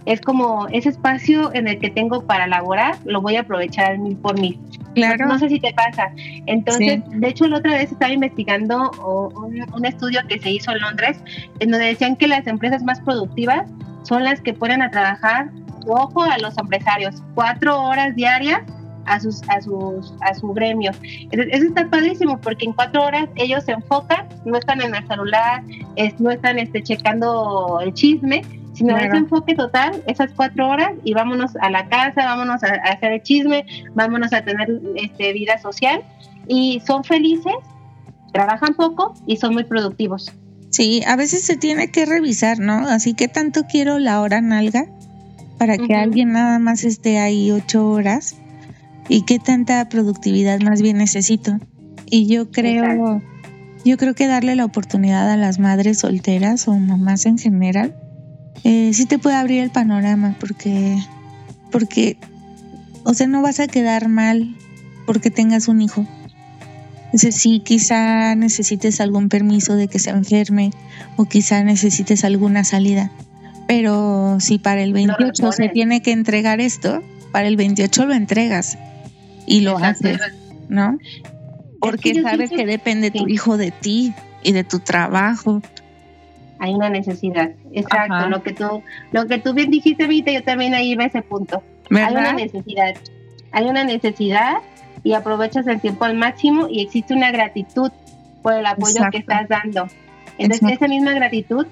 Es 0.05 0.21
como 0.21 0.67
ese 0.69 0.89
espacio 0.89 1.53
en 1.53 1.67
el 1.67 1.79
que 1.79 1.89
tengo 1.89 2.25
para 2.25 2.47
laborar, 2.47 2.95
lo 3.05 3.21
voy 3.21 3.35
a 3.35 3.41
aprovechar 3.41 3.97
mil 3.97 4.17
por 4.17 4.39
mí. 4.39 4.59
Claro. 4.95 5.27
No, 5.27 5.37
sé 5.37 5.49
si 5.49 5.59
te 5.59 5.73
pasa. 5.73 6.11
Entonces, 6.45 7.01
de 7.07 7.27
hecho, 7.27 7.47
la 7.47 7.57
otra 7.57 7.73
vez 7.73 7.91
estaba 7.91 8.11
investigando 8.11 8.91
un, 9.35 9.65
un, 9.73 9.85
estudio 9.85 10.21
que 10.27 10.39
se 10.39 10.51
hizo 10.51 10.71
en 10.71 10.79
Londres, 10.79 11.21
en 11.59 11.71
donde 11.71 11.87
decían 11.87 12.15
que 12.15 12.27
las 12.27 12.47
empresas 12.47 12.83
más 12.83 12.99
productivas 13.01 13.69
son 14.03 14.23
las 14.23 14.41
que 14.41 14.53
ponen 14.53 14.81
a 14.81 14.89
trabajar, 14.89 15.51
ojo 15.87 16.23
a 16.23 16.37
los 16.39 16.57
empresarios, 16.57 17.21
cuatro 17.35 17.81
horas 17.81 18.15
diarias 18.15 18.61
a 19.05 19.19
sus 19.19 19.41
a 19.49 19.61
sus 19.61 20.13
a 20.21 20.33
su 20.33 20.53
gremio. 20.53 20.91
Eso 21.31 21.67
está 21.67 21.89
padrísimo 21.89 22.39
porque 22.39 22.65
en 22.65 22.73
cuatro 22.73 23.03
horas 23.03 23.27
ellos 23.35 23.63
se 23.65 23.73
enfocan, 23.73 24.27
no 24.45 24.57
están 24.57 24.81
en 24.81 24.95
el 24.95 25.05
celular, 25.07 25.63
no 26.19 26.31
están 26.31 26.59
este 26.59 26.83
checando 26.83 27.79
el 27.81 27.93
chisme, 27.93 28.41
sino 28.79 28.97
ese 28.97 29.17
enfoque 29.17 29.55
total, 29.55 30.01
esas 30.07 30.31
cuatro 30.33 30.69
horas 30.69 30.93
y 31.03 31.13
vámonos 31.13 31.51
a 31.57 31.69
la 31.69 31.89
casa, 31.89 32.23
vámonos 32.23 32.63
a, 32.63 32.67
hacer 32.67 33.11
el 33.11 33.21
chisme, 33.21 33.65
vámonos 33.93 34.31
a 34.31 34.41
tener 34.41 34.69
este 34.95 35.33
vida 35.33 35.57
social 35.57 36.01
y 36.47 36.81
son 36.87 37.03
felices, 37.03 37.53
trabajan 38.31 38.75
poco 38.75 39.15
y 39.27 39.35
son 39.35 39.53
muy 39.53 39.65
productivos. 39.65 40.31
Sí, 40.69 41.03
a 41.05 41.17
veces 41.17 41.43
se 41.43 41.57
tiene 41.57 41.91
que 41.91 42.05
revisar, 42.05 42.59
¿no? 42.59 42.87
Así 42.87 43.13
que 43.13 43.27
tanto 43.27 43.63
quiero 43.69 43.99
la 43.99 44.21
hora 44.21 44.39
nalga 44.39 44.85
para 45.57 45.77
que 45.77 45.93
alguien 45.93 46.31
nada 46.31 46.57
más 46.57 46.85
esté 46.85 47.19
ahí 47.19 47.51
ocho 47.51 47.85
horas 47.89 48.37
y 49.09 49.23
qué 49.23 49.39
tanta 49.39 49.89
productividad 49.89 50.61
más 50.61 50.81
bien 50.81 50.99
necesito. 50.99 51.57
Y 52.05 52.27
yo 52.27 52.49
creo 52.49 53.21
yo 53.85 53.97
creo 53.97 54.13
que 54.13 54.27
darle 54.27 54.55
la 54.55 54.65
oportunidad 54.65 55.29
a 55.31 55.37
las 55.37 55.59
madres 55.59 55.99
solteras 55.99 56.67
o 56.67 56.75
mamás 56.75 57.25
en 57.25 57.37
general, 57.37 57.95
eh, 58.63 58.91
sí 58.93 59.05
te 59.05 59.19
puede 59.19 59.35
abrir 59.35 59.61
el 59.61 59.69
panorama 59.69 60.35
porque, 60.39 60.97
porque, 61.71 62.17
o 63.03 63.13
sea, 63.13 63.27
no 63.27 63.41
vas 63.41 63.59
a 63.59 63.67
quedar 63.67 64.07
mal 64.07 64.55
porque 65.05 65.31
tengas 65.31 65.67
un 65.67 65.81
hijo. 65.81 66.05
Sea, 67.13 67.31
sí, 67.31 67.61
quizá 67.61 68.35
necesites 68.35 69.01
algún 69.01 69.29
permiso 69.29 69.75
de 69.75 69.87
que 69.87 69.97
se 69.97 70.11
enferme 70.11 70.71
o 71.15 71.25
quizá 71.25 71.63
necesites 71.63 72.23
alguna 72.23 72.63
salida. 72.63 73.11
Pero 73.67 74.37
si 74.39 74.59
para 74.59 74.81
el 74.81 74.93
28 74.93 75.51
se 75.51 75.69
tiene 75.69 76.01
que 76.01 76.11
entregar 76.11 76.59
esto, 76.59 77.03
para 77.31 77.47
el 77.47 77.55
28 77.55 78.05
lo 78.05 78.13
entregas 78.13 78.77
y 79.45 79.61
lo 79.61 79.77
haces, 79.77 80.19
¿no? 80.69 80.97
Porque 81.79 82.21
sabes 82.21 82.49
que 82.49 82.65
depende 82.65 83.11
tu 83.11 83.27
hijo 83.27 83.57
de 83.57 83.71
ti 83.71 84.13
y 84.43 84.51
de 84.51 84.63
tu 84.63 84.79
trabajo. 84.79 85.61
Hay 86.59 86.73
una 86.73 86.89
necesidad, 86.89 87.51
exacto. 87.71 88.27
Lo 88.27 88.43
que 88.43 88.53
tú, 88.53 88.83
lo 89.11 89.25
que 89.27 89.39
tú 89.39 89.53
bien 89.53 89.71
dijiste, 89.71 90.07
Vita, 90.07 90.31
yo 90.31 90.43
también 90.43 90.73
ahí 90.73 90.91
iba 90.91 91.03
a 91.03 91.07
ese 91.07 91.21
punto. 91.21 91.63
Hay 91.89 92.13
una 92.13 92.33
necesidad, 92.33 92.95
hay 93.51 93.65
una 93.65 93.83
necesidad 93.83 94.57
y 95.03 95.13
aprovechas 95.13 95.65
el 95.67 95.79
tiempo 95.79 96.05
al 96.05 96.15
máximo 96.15 96.67
y 96.69 96.81
existe 96.81 97.13
una 97.13 97.31
gratitud 97.31 97.91
por 98.41 98.53
el 98.53 98.65
apoyo 98.65 99.01
que 99.11 99.19
estás 99.19 99.47
dando. 99.47 99.87
Entonces 100.37 100.71
esa 100.71 100.87
misma 100.87 101.13
gratitud 101.13 101.65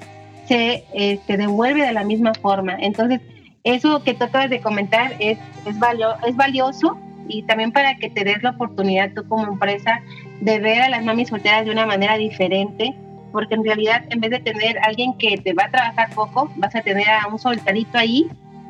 se 0.48 0.86
este, 0.94 1.38
devuelve 1.38 1.86
de 1.86 1.94
la 1.94 2.04
misma 2.04 2.34
forma. 2.34 2.76
Entonces 2.80 3.22
eso 3.64 4.04
que 4.04 4.14
tú 4.14 4.24
acabas 4.24 4.50
de 4.50 4.62
comentar 4.62 5.16
es, 5.20 5.38
es, 5.66 5.78
valio, 5.78 6.16
es 6.26 6.36
valioso 6.36 6.98
y 7.28 7.44
también 7.44 7.72
para 7.72 7.98
que 7.98 8.10
te 8.10 8.24
des 8.24 8.42
la 8.42 8.52
oportunidad 8.52 9.12
tú 9.14 9.28
como 9.28 9.46
empresa 9.46 10.02
de 10.40 10.60
ver 10.60 10.82
a 10.82 10.90
las 10.90 11.04
mamis 11.04 11.30
solteras 11.30 11.66
de 11.66 11.72
una 11.72 11.86
manera 11.86 12.18
diferente, 12.18 12.96
porque 13.38 13.54
en 13.54 13.64
realidad 13.64 14.04
en 14.10 14.20
vez 14.20 14.32
de 14.32 14.40
tener 14.40 14.80
a 14.80 14.86
alguien 14.86 15.16
que 15.16 15.38
te 15.38 15.54
va 15.54 15.66
a 15.66 15.70
trabajar 15.70 16.10
poco, 16.16 16.52
vas 16.56 16.74
a 16.74 16.82
tener 16.82 17.08
a 17.08 17.28
un 17.28 17.38
soldadito 17.38 17.96
ahí 17.96 18.28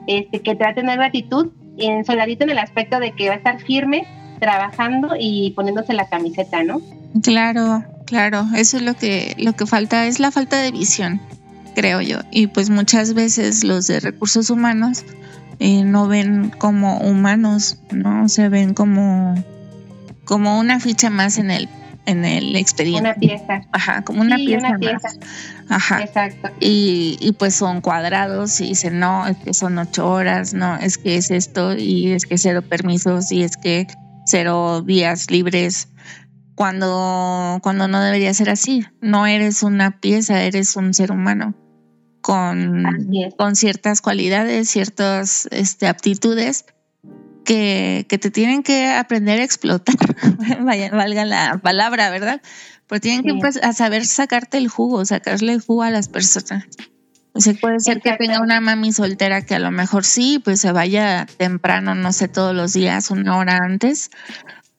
este, 0.07 0.41
que 0.41 0.55
te 0.55 0.63
va 0.65 0.71
a 0.71 0.73
tener 0.73 0.97
gratitud, 0.97 1.53
en 1.77 2.03
soldadito 2.03 2.43
en 2.43 2.49
el 2.49 2.57
aspecto 2.57 2.99
de 2.99 3.13
que 3.13 3.29
va 3.29 3.35
a 3.35 3.37
estar 3.37 3.61
firme, 3.61 4.05
trabajando 4.41 5.15
y 5.17 5.51
poniéndose 5.51 5.93
la 5.93 6.09
camiseta, 6.09 6.65
¿no? 6.65 6.81
Claro, 7.23 7.85
claro, 8.05 8.45
eso 8.57 8.75
es 8.75 8.83
lo 8.83 8.93
que, 8.93 9.35
lo 9.37 9.53
que 9.53 9.65
falta, 9.65 10.05
es 10.05 10.19
la 10.19 10.31
falta 10.31 10.57
de 10.57 10.71
visión, 10.71 11.21
creo 11.73 12.01
yo. 12.01 12.17
Y 12.29 12.47
pues 12.47 12.69
muchas 12.69 13.13
veces 13.13 13.63
los 13.63 13.87
de 13.87 14.01
recursos 14.01 14.49
humanos 14.49 15.05
eh, 15.59 15.85
no 15.85 16.09
ven 16.09 16.51
como 16.57 16.97
humanos, 16.97 17.79
¿no? 17.93 18.27
Se 18.27 18.49
ven 18.49 18.73
como, 18.73 19.33
como 20.25 20.59
una 20.59 20.81
ficha 20.81 21.09
más 21.09 21.37
en 21.37 21.51
el 21.51 21.69
en 22.07 22.23
el 22.25 22.55
expediente. 22.55 23.01
Una 23.01 23.13
pieza. 23.13 23.61
Ajá, 23.71 24.01
como 24.01 24.21
una 24.21 24.37
pieza. 24.37 24.69
Más. 24.79 25.19
Ajá. 25.69 26.01
Exacto. 26.01 26.49
Y, 26.59 27.17
y, 27.19 27.33
pues 27.33 27.53
son 27.53 27.81
cuadrados 27.81 28.59
y 28.61 28.69
dicen, 28.69 28.99
no, 28.99 29.27
es 29.27 29.37
que 29.37 29.53
son 29.53 29.77
ocho 29.77 30.09
horas, 30.09 30.53
no, 30.53 30.77
es 30.77 30.97
que 30.97 31.17
es 31.17 31.29
esto 31.29 31.75
y 31.75 32.13
es 32.13 32.25
que 32.25 32.37
cero 32.37 32.61
permisos 32.61 33.31
y 33.31 33.43
es 33.43 33.57
que 33.57 33.87
cero 34.25 34.81
días 34.81 35.29
libres 35.29 35.89
cuando, 36.55 37.59
cuando 37.61 37.89
no 37.89 38.01
debería 38.01 38.33
ser 38.33 38.49
así. 38.49 38.85
No 39.01 39.27
eres 39.27 39.61
una 39.61 39.99
pieza, 39.99 40.41
eres 40.41 40.77
un 40.77 40.93
ser 40.93 41.11
humano 41.11 41.53
con, 42.21 42.85
con 43.37 43.55
ciertas 43.55 44.01
cualidades, 44.01 44.69
ciertas 44.69 45.47
este, 45.51 45.87
aptitudes 45.87 46.65
que, 47.47 48.05
que, 48.07 48.17
te 48.17 48.29
tienen 48.29 48.61
que 48.61 48.87
aprender 48.89 49.39
a 49.39 49.43
explotar, 49.43 49.95
valga 50.91 51.25
la 51.25 51.57
palabra, 51.57 52.09
¿verdad? 52.11 52.41
Pero 52.87 53.01
tienen 53.01 53.23
que 53.23 53.59
a 53.63 53.73
saber 53.73 54.05
sacarte 54.05 54.57
el 54.57 54.67
jugo, 54.67 55.05
sacarle 55.05 55.53
el 55.53 55.61
jugo 55.61 55.83
a 55.83 55.89
las 55.89 56.09
personas. 56.09 56.65
O 57.33 57.39
sea, 57.39 57.53
puede 57.53 57.79
ser 57.79 58.01
que 58.01 58.13
tenga 58.13 58.41
una 58.41 58.59
mami 58.59 58.91
soltera 58.91 59.43
que 59.43 59.55
a 59.55 59.59
lo 59.59 59.71
mejor 59.71 60.03
sí, 60.03 60.41
pues 60.43 60.59
se 60.59 60.71
vaya 60.71 61.25
temprano, 61.37 61.95
no 61.95 62.11
sé, 62.11 62.27
todos 62.27 62.55
los 62.55 62.73
días, 62.73 63.11
una 63.11 63.37
hora 63.37 63.57
antes, 63.57 64.09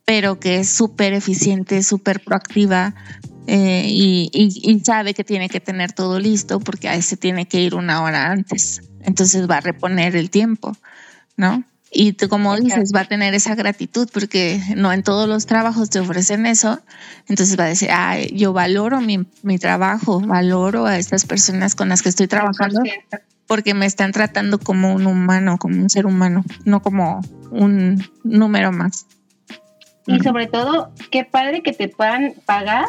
pero 0.04 0.38
que 0.40 0.58
es 0.58 0.68
súper 0.68 1.12
eficiente, 1.14 1.82
súper 1.82 2.20
proactiva 2.20 2.94
eh, 3.46 3.86
y, 3.88 4.82
sabe 4.84 5.14
que 5.14 5.24
tiene 5.24 5.48
que 5.48 5.60
tener 5.60 5.92
todo 5.92 6.18
listo 6.18 6.60
porque 6.60 6.88
a 6.90 6.94
ese 6.94 7.16
tiene 7.16 7.46
que 7.46 7.62
ir 7.62 7.74
una 7.74 8.02
hora 8.02 8.30
antes. 8.30 8.82
Entonces 9.00 9.48
va 9.48 9.56
a 9.56 9.60
reponer 9.60 10.16
el 10.16 10.28
tiempo, 10.28 10.76
¿no? 11.36 11.64
Y 11.90 12.12
tú, 12.12 12.28
como 12.28 12.54
dices, 12.56 12.92
va 12.94 13.00
a 13.00 13.04
tener 13.06 13.34
esa 13.34 13.54
gratitud 13.54 14.08
porque 14.12 14.60
no 14.76 14.92
en 14.92 15.02
todos 15.02 15.28
los 15.28 15.46
trabajos 15.46 15.88
te 15.88 16.00
ofrecen 16.00 16.44
eso. 16.44 16.80
Entonces 17.28 17.58
va 17.58 17.64
a 17.64 17.68
decir, 17.68 17.88
ah, 17.90 18.18
yo 18.32 18.52
valoro 18.52 19.00
mi, 19.00 19.26
mi 19.42 19.58
trabajo, 19.58 20.20
valoro 20.20 20.86
a 20.86 20.98
estas 20.98 21.24
personas 21.24 21.74
con 21.74 21.88
las 21.88 22.02
que 22.02 22.10
estoy 22.10 22.28
trabajando 22.28 22.82
porque 23.48 23.72
me 23.72 23.86
están 23.86 24.12
tratando 24.12 24.60
como 24.60 24.92
un 24.92 25.06
humano, 25.06 25.56
como 25.58 25.80
un 25.80 25.88
ser 25.88 26.04
humano, 26.04 26.44
no 26.64 26.82
como 26.82 27.22
un 27.50 28.04
número 28.22 28.70
más. 28.70 29.06
Y 30.06 30.20
sobre 30.20 30.46
todo, 30.46 30.92
qué 31.10 31.24
padre 31.24 31.62
que 31.62 31.72
te 31.72 31.88
puedan 31.88 32.34
pagar 32.44 32.84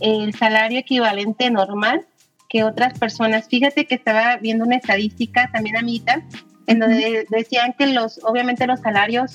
el 0.00 0.34
salario 0.34 0.78
equivalente 0.78 1.50
normal 1.50 2.06
que 2.48 2.62
otras 2.64 2.96
personas. 2.98 3.48
Fíjate 3.48 3.86
que 3.86 3.96
estaba 3.96 4.36
viendo 4.36 4.64
una 4.64 4.76
estadística 4.76 5.50
también 5.52 5.76
a 5.76 5.82
mitad 5.82 6.22
en 6.66 6.78
donde 6.78 7.26
decían 7.30 7.74
que 7.78 7.86
los, 7.86 8.20
obviamente 8.24 8.66
los 8.66 8.80
salarios 8.80 9.32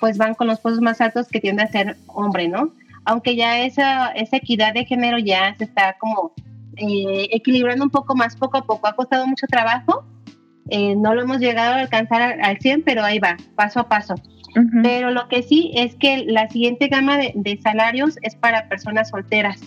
pues 0.00 0.16
van 0.16 0.34
con 0.34 0.46
los 0.46 0.60
puestos 0.60 0.80
más 0.80 1.00
altos 1.00 1.28
que 1.28 1.40
tiende 1.40 1.62
a 1.62 1.68
ser 1.68 1.96
hombre, 2.06 2.48
¿no? 2.48 2.72
Aunque 3.04 3.36
ya 3.36 3.60
esa, 3.60 4.08
esa 4.08 4.38
equidad 4.38 4.74
de 4.74 4.86
género 4.86 5.18
ya 5.18 5.54
se 5.56 5.64
está 5.64 5.96
como 5.98 6.32
eh, 6.76 7.28
equilibrando 7.32 7.84
un 7.84 7.90
poco 7.90 8.16
más 8.16 8.34
poco 8.36 8.58
a 8.58 8.64
poco. 8.64 8.86
Ha 8.86 8.94
costado 8.94 9.26
mucho 9.26 9.46
trabajo, 9.46 10.04
eh, 10.70 10.96
no 10.96 11.14
lo 11.14 11.22
hemos 11.22 11.38
llegado 11.38 11.74
a 11.74 11.80
alcanzar 11.80 12.40
al, 12.40 12.58
100, 12.58 12.82
pero 12.82 13.04
ahí 13.04 13.18
va, 13.18 13.36
paso 13.54 13.80
a 13.80 13.88
paso. 13.88 14.14
Pero 14.82 15.12
lo 15.12 15.28
que 15.28 15.44
sí 15.44 15.70
es 15.76 15.94
que 15.94 16.24
la 16.26 16.48
siguiente 16.48 16.88
gama 16.88 17.16
de, 17.16 17.32
de, 17.36 17.60
salarios 17.62 18.18
es 18.22 18.34
para 18.34 18.68
personas 18.68 19.10
solteras. 19.10 19.60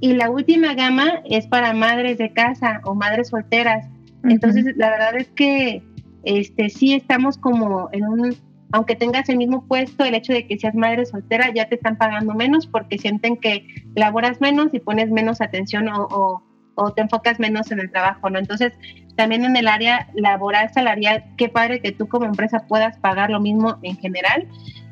Y 0.00 0.14
la 0.14 0.30
última 0.30 0.72
gama 0.72 1.20
es 1.26 1.46
para 1.46 1.74
madres 1.74 2.16
de 2.16 2.32
casa 2.32 2.80
o 2.84 2.94
madres 2.94 3.28
solteras. 3.28 3.86
Entonces, 4.22 4.74
la 4.76 4.88
verdad 4.88 5.16
es 5.16 5.28
que 5.28 5.82
este, 6.24 6.68
sí 6.70 6.94
estamos 6.94 7.38
como 7.38 7.88
en 7.92 8.04
un, 8.04 8.36
aunque 8.72 8.96
tengas 8.96 9.28
el 9.28 9.36
mismo 9.36 9.66
puesto, 9.66 10.04
el 10.04 10.14
hecho 10.14 10.32
de 10.32 10.46
que 10.46 10.58
seas 10.58 10.74
madre 10.74 11.06
soltera 11.06 11.52
ya 11.54 11.68
te 11.68 11.76
están 11.76 11.96
pagando 11.96 12.34
menos 12.34 12.66
porque 12.66 12.98
sienten 12.98 13.36
que 13.36 13.66
laboras 13.94 14.40
menos 14.40 14.72
y 14.74 14.80
pones 14.80 15.10
menos 15.10 15.40
atención 15.40 15.88
o, 15.88 16.42
o, 16.76 16.92
te 16.92 17.02
enfocas 17.02 17.38
menos 17.38 17.70
en 17.70 17.80
el 17.80 17.90
trabajo, 17.90 18.30
¿no? 18.30 18.38
Entonces, 18.38 18.72
también 19.16 19.44
en 19.44 19.56
el 19.56 19.68
área 19.68 20.08
laboral, 20.14 20.72
salarial, 20.72 21.24
qué 21.36 21.48
padre 21.48 21.80
que 21.80 21.92
tú 21.92 22.08
como 22.08 22.24
empresa 22.24 22.66
puedas 22.66 22.98
pagar 22.98 23.30
lo 23.30 23.40
mismo 23.40 23.78
en 23.82 23.96
general. 23.96 24.48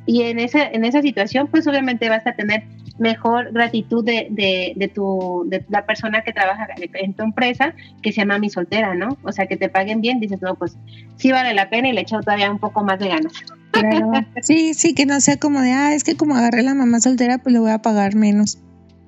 Y 0.07 0.23
en 0.23 0.39
esa, 0.39 0.65
en 0.65 0.85
esa 0.85 1.03
situación, 1.03 1.49
pues 1.49 1.67
obviamente 1.67 2.09
vas 2.09 2.27
a 2.27 2.35
tener 2.35 2.65
mejor 3.03 3.53
gratitud 3.53 4.05
de, 4.05 4.29
de, 4.31 4.73
de, 4.77 4.89
tu, 4.89 5.45
de 5.47 5.65
la 5.69 5.85
persona 5.85 6.23
que 6.23 6.33
trabaja 6.33 6.69
en 6.79 7.15
tu 7.15 7.25
empresa, 7.25 7.75
que 8.03 8.13
se 8.13 8.21
llama 8.21 8.39
mi 8.39 8.49
soltera, 8.49 8.95
¿no? 8.95 9.19
O 9.25 9.33
sea, 9.33 9.47
que 9.47 9.57
te 9.57 9.69
paguen 9.69 10.01
bien, 10.01 10.21
dices, 10.21 10.41
no, 10.41 10.55
pues 10.55 10.79
sí 11.17 11.31
vale 11.33 11.53
la 11.53 11.69
pena 11.69 11.89
y 11.89 11.93
le 11.93 12.03
echo 12.03 12.21
todavía 12.21 12.51
un 12.51 12.59
poco 12.59 12.83
más 12.83 12.99
de 12.99 13.09
ganas. 13.09 13.33
Sí, 14.43 14.75
sí, 14.75 14.95
que 14.95 15.07
no 15.07 15.21
sea 15.21 15.39
como 15.39 15.61
de, 15.63 15.73
ah, 15.73 15.95
es 15.95 16.05
que 16.05 16.15
como 16.15 16.37
agarré 16.37 16.63
la 16.63 16.75
mamá 16.75 17.01
soltera, 17.01 17.39
pues 17.39 17.55
le 17.55 17.59
voy 17.59 17.71
a 17.71 17.79
pagar 17.81 18.15
menos, 18.15 18.59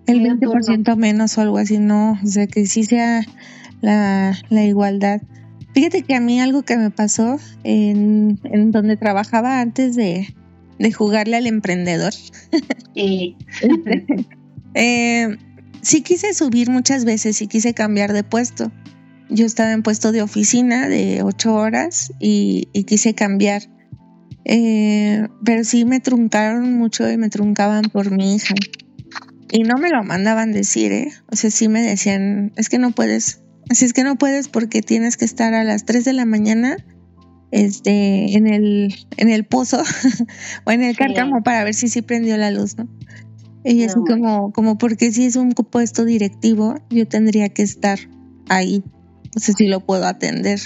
el 0.06 0.22
20% 0.22 0.96
menos 0.96 1.36
o 1.36 1.42
algo 1.42 1.58
así, 1.58 1.78
no, 1.78 2.12
o 2.12 2.26
sea, 2.26 2.46
que 2.46 2.66
sí 2.66 2.84
sea 2.84 3.22
la, 3.82 4.34
la 4.48 4.64
igualdad. 4.64 5.20
Fíjate 5.74 6.02
que 6.02 6.14
a 6.14 6.20
mí 6.20 6.40
algo 6.40 6.62
que 6.62 6.76
me 6.76 6.90
pasó 6.90 7.38
en, 7.62 8.38
en 8.44 8.70
donde 8.70 8.96
trabajaba 8.96 9.60
antes 9.60 9.96
de, 9.96 10.34
de 10.78 10.92
jugarle 10.92 11.36
al 11.36 11.46
emprendedor. 11.46 12.12
Sí. 12.94 13.36
eh, 14.74 15.36
sí 15.82 16.02
quise 16.02 16.34
subir 16.34 16.70
muchas 16.70 17.04
veces 17.04 17.40
y 17.42 17.46
quise 17.46 17.74
cambiar 17.74 18.12
de 18.12 18.24
puesto. 18.24 18.72
Yo 19.30 19.46
estaba 19.46 19.72
en 19.72 19.82
puesto 19.82 20.12
de 20.12 20.22
oficina 20.22 20.88
de 20.88 21.22
ocho 21.22 21.54
horas 21.54 22.12
y, 22.20 22.68
quise 22.86 23.14
cambiar. 23.14 23.62
Eh, 24.44 25.26
pero 25.44 25.64
sí 25.64 25.84
me 25.84 26.00
truncaron 26.00 26.74
mucho 26.74 27.10
y 27.10 27.16
me 27.16 27.30
truncaban 27.30 27.84
por 27.84 28.10
mi 28.10 28.34
hija. 28.34 28.54
Y 29.50 29.62
no 29.62 29.76
me 29.78 29.88
lo 29.88 30.02
mandaban 30.02 30.52
decir, 30.52 30.92
¿eh? 30.92 31.12
O 31.30 31.36
sea, 31.36 31.50
sí 31.50 31.68
me 31.68 31.80
decían, 31.80 32.52
es 32.56 32.68
que 32.68 32.78
no 32.78 32.90
puedes. 32.90 33.40
Así 33.70 33.86
es 33.86 33.92
que 33.92 34.04
no 34.04 34.16
puedes 34.16 34.48
porque 34.48 34.82
tienes 34.82 35.16
que 35.16 35.24
estar 35.24 35.54
a 35.54 35.64
las 35.64 35.86
3 35.86 36.04
de 36.04 36.12
la 36.12 36.26
mañana 36.26 36.76
este, 37.54 38.36
en 38.36 38.48
el, 38.48 38.92
en 39.16 39.28
el 39.28 39.44
pozo 39.44 39.80
o 40.66 40.70
en 40.72 40.82
el 40.82 40.96
cárcamo 40.96 41.44
para 41.44 41.62
ver 41.62 41.72
si 41.74 41.86
sí 41.86 42.02
prendió 42.02 42.36
la 42.36 42.50
luz, 42.50 42.76
¿no? 42.76 42.88
Y 43.62 43.84
así 43.84 43.94
como, 44.06 44.52
como 44.52 44.76
porque 44.76 45.12
si 45.12 45.24
es 45.24 45.36
un 45.36 45.52
puesto 45.52 46.04
directivo, 46.04 46.74
yo 46.90 47.06
tendría 47.06 47.48
que 47.48 47.62
estar 47.62 48.00
ahí. 48.48 48.82
No 49.34 49.40
sé 49.40 49.52
si 49.52 49.68
lo 49.68 49.80
puedo 49.86 50.04
atender, 50.04 50.60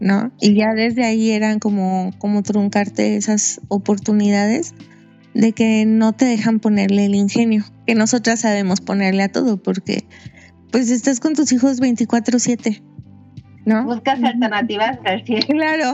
¿no? 0.00 0.32
Y 0.40 0.54
ya 0.54 0.72
desde 0.74 1.04
ahí 1.04 1.30
eran 1.30 1.58
como, 1.58 2.10
como 2.18 2.42
truncarte 2.42 3.16
esas 3.16 3.60
oportunidades 3.68 4.74
de 5.34 5.52
que 5.52 5.84
no 5.84 6.14
te 6.14 6.24
dejan 6.24 6.58
ponerle 6.58 7.04
el 7.04 7.14
ingenio, 7.14 7.66
que 7.86 7.94
nosotras 7.94 8.40
sabemos 8.40 8.80
ponerle 8.80 9.24
a 9.24 9.28
todo, 9.28 9.62
porque 9.62 10.04
pues 10.72 10.90
estás 10.90 11.20
con 11.20 11.34
tus 11.34 11.52
hijos 11.52 11.80
24/7. 11.80 12.82
¿No? 13.68 13.84
Buscas 13.84 14.22
alternativas 14.22 14.98
Claro, 15.46 15.92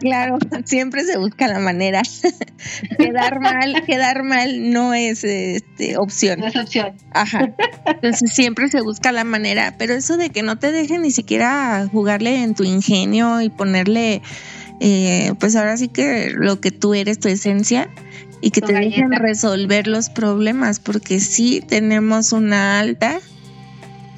claro, 0.00 0.38
siempre 0.64 1.04
se 1.04 1.18
busca 1.18 1.46
la 1.46 1.58
manera. 1.58 2.00
quedar 2.98 3.38
mal, 3.38 3.84
quedar 3.84 4.22
mal 4.22 4.70
no 4.70 4.94
es 4.94 5.22
este, 5.22 5.98
opción. 5.98 6.40
No 6.40 6.46
es 6.46 6.56
opción. 6.56 6.94
Ajá. 7.12 7.52
Entonces 7.84 8.32
siempre 8.32 8.68
se 8.68 8.80
busca 8.80 9.12
la 9.12 9.24
manera, 9.24 9.74
pero 9.76 9.92
eso 9.92 10.16
de 10.16 10.30
que 10.30 10.42
no 10.42 10.58
te 10.58 10.72
dejen 10.72 11.02
ni 11.02 11.10
siquiera 11.10 11.86
jugarle 11.92 12.42
en 12.42 12.54
tu 12.54 12.64
ingenio 12.64 13.42
y 13.42 13.50
ponerle, 13.50 14.22
eh, 14.80 15.34
pues 15.38 15.54
ahora 15.54 15.76
sí 15.76 15.88
que 15.88 16.32
lo 16.34 16.62
que 16.62 16.70
tú 16.70 16.94
eres, 16.94 17.20
tu 17.20 17.28
esencia, 17.28 17.90
y 18.40 18.52
que 18.52 18.62
te 18.62 18.72
dejen 18.72 19.12
resolver 19.12 19.86
los 19.86 20.08
problemas, 20.08 20.80
porque 20.80 21.20
sí 21.20 21.60
tenemos 21.60 22.32
una 22.32 22.80
alta, 22.80 23.20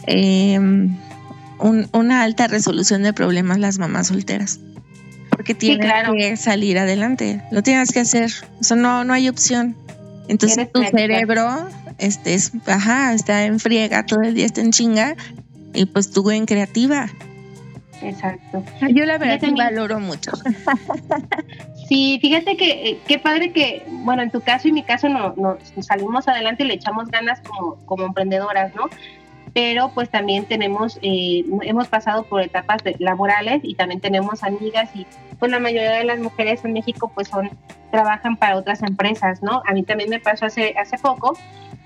eh, 0.06 0.60
una 1.58 2.22
alta 2.22 2.46
resolución 2.46 3.02
de 3.02 3.12
problemas 3.12 3.58
las 3.58 3.78
mamás 3.78 4.08
solteras. 4.08 4.60
Porque 5.30 5.54
tienen 5.54 5.90
que 6.16 6.36
salir 6.36 6.78
adelante, 6.78 7.42
lo 7.50 7.62
tienes 7.62 7.90
que 7.90 8.00
hacer, 8.00 8.30
eso 8.60 8.76
no, 8.76 9.04
no 9.04 9.12
hay 9.12 9.28
opción. 9.28 9.76
Entonces 10.28 10.70
tu 10.72 10.82
cerebro 10.82 11.68
este, 11.98 12.34
es, 12.34 12.52
ajá, 12.66 13.12
está 13.12 13.44
en 13.44 13.58
friega, 13.58 14.06
todo 14.06 14.22
el 14.22 14.34
día 14.34 14.46
está 14.46 14.60
en 14.60 14.70
chinga, 14.70 15.16
y 15.74 15.86
pues 15.86 16.10
tú 16.10 16.30
en 16.30 16.46
creativa. 16.46 17.08
Exacto. 18.00 18.62
Yo 18.90 19.04
la 19.06 19.18
verdad 19.18 19.40
que 19.40 19.50
valoro 19.50 20.00
mucho. 20.00 20.32
Sí, 21.88 22.18
fíjate 22.20 22.56
que 22.56 22.88
eh, 22.88 22.98
qué 23.06 23.18
padre 23.18 23.52
que, 23.52 23.84
bueno, 23.90 24.22
en 24.22 24.30
tu 24.30 24.40
caso 24.40 24.68
y 24.68 24.72
mi 24.72 24.82
caso 24.84 25.08
no, 25.08 25.34
nos 25.36 25.58
salimos 25.86 26.26
adelante 26.28 26.64
y 26.64 26.66
le 26.66 26.74
echamos 26.74 27.10
ganas 27.10 27.40
como, 27.40 27.76
como 27.84 28.06
emprendedoras, 28.06 28.74
¿no? 28.74 28.88
Pero 29.54 29.90
pues 29.94 30.10
también 30.10 30.46
tenemos, 30.46 30.98
eh, 31.00 31.44
hemos 31.62 31.88
pasado 31.88 32.24
por 32.24 32.42
etapas 32.42 32.82
laborales 32.98 33.60
y 33.62 33.76
también 33.76 34.00
tenemos 34.00 34.42
amigas 34.42 34.90
y 34.94 35.06
pues 35.38 35.50
la 35.50 35.60
mayoría 35.60 35.92
de 35.92 36.04
las 36.04 36.18
mujeres 36.18 36.64
en 36.64 36.72
México 36.72 37.10
pues 37.14 37.28
son, 37.28 37.50
trabajan 37.92 38.36
para 38.36 38.56
otras 38.56 38.82
empresas, 38.82 39.42
¿no? 39.42 39.62
A 39.66 39.72
mí 39.72 39.84
también 39.84 40.10
me 40.10 40.18
pasó 40.18 40.46
hace, 40.46 40.74
hace 40.76 40.98
poco 40.98 41.38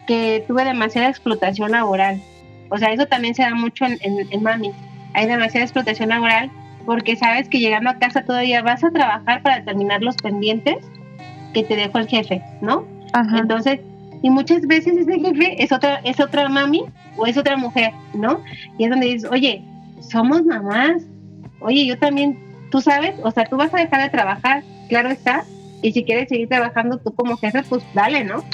que 0.07 0.43
tuve 0.49 0.65
demasiada 0.65 1.09
explotación 1.09 1.73
laboral. 1.73 2.23
O 2.71 2.79
sea, 2.79 2.93
eso 2.93 3.07
también 3.07 3.35
se 3.35 3.43
da 3.43 3.55
mucho 3.55 3.85
en, 3.85 3.99
en, 4.01 4.27
en 4.31 4.43
Mami. 4.43 4.73
Hay 5.13 5.27
demasiada 5.27 5.65
explotación 5.65 6.09
laboral 6.09 6.51
porque 6.87 7.17
sabes 7.17 7.51
que 7.51 7.59
llegando 7.59 7.91
a 7.91 7.99
casa 7.99 8.25
todavía 8.25 8.63
vas 8.63 8.83
a 8.83 8.91
trabajar 8.91 9.43
para 9.43 9.63
terminar 9.63 10.01
los 10.01 10.17
pendientes 10.17 10.79
que 11.53 11.63
te 11.63 11.77
dejó 11.77 11.99
el 11.99 12.09
jefe, 12.09 12.43
¿no? 12.63 12.87
Entonces, 13.37 13.81
y 14.23 14.31
muchas 14.31 14.63
veces 14.63 14.97
ese 14.97 15.19
jefe 15.19 15.63
es 15.63 15.73
otra, 15.73 15.97
es 16.05 16.21
otra 16.21 16.49
mami 16.49 16.85
o 17.17 17.27
es 17.27 17.37
otra 17.37 17.57
mujer, 17.57 17.93
¿no? 18.15 18.43
Y 18.77 18.85
es 18.85 18.91
donde 18.91 19.07
dices, 19.07 19.31
oye, 19.31 19.63
somos 20.01 20.45
mamás, 20.45 21.03
oye, 21.61 21.87
yo 21.87 21.99
también, 21.99 22.39
tú 22.71 22.81
sabes, 22.81 23.15
o 23.23 23.31
sea, 23.31 23.45
tú 23.45 23.57
vas 23.57 23.73
a 23.75 23.79
dejar 23.79 24.03
de 24.03 24.11
trabajar, 24.11 24.63
claro 24.89 25.11
está, 25.11 25.45
y 25.83 25.93
si 25.93 26.05
quieres 26.05 26.29
seguir 26.29 26.49
trabajando 26.49 26.99
tú 26.99 27.13
como 27.15 27.37
jefe, 27.37 27.63
pues 27.69 27.85
dale, 27.95 28.25
¿no? 28.25 28.45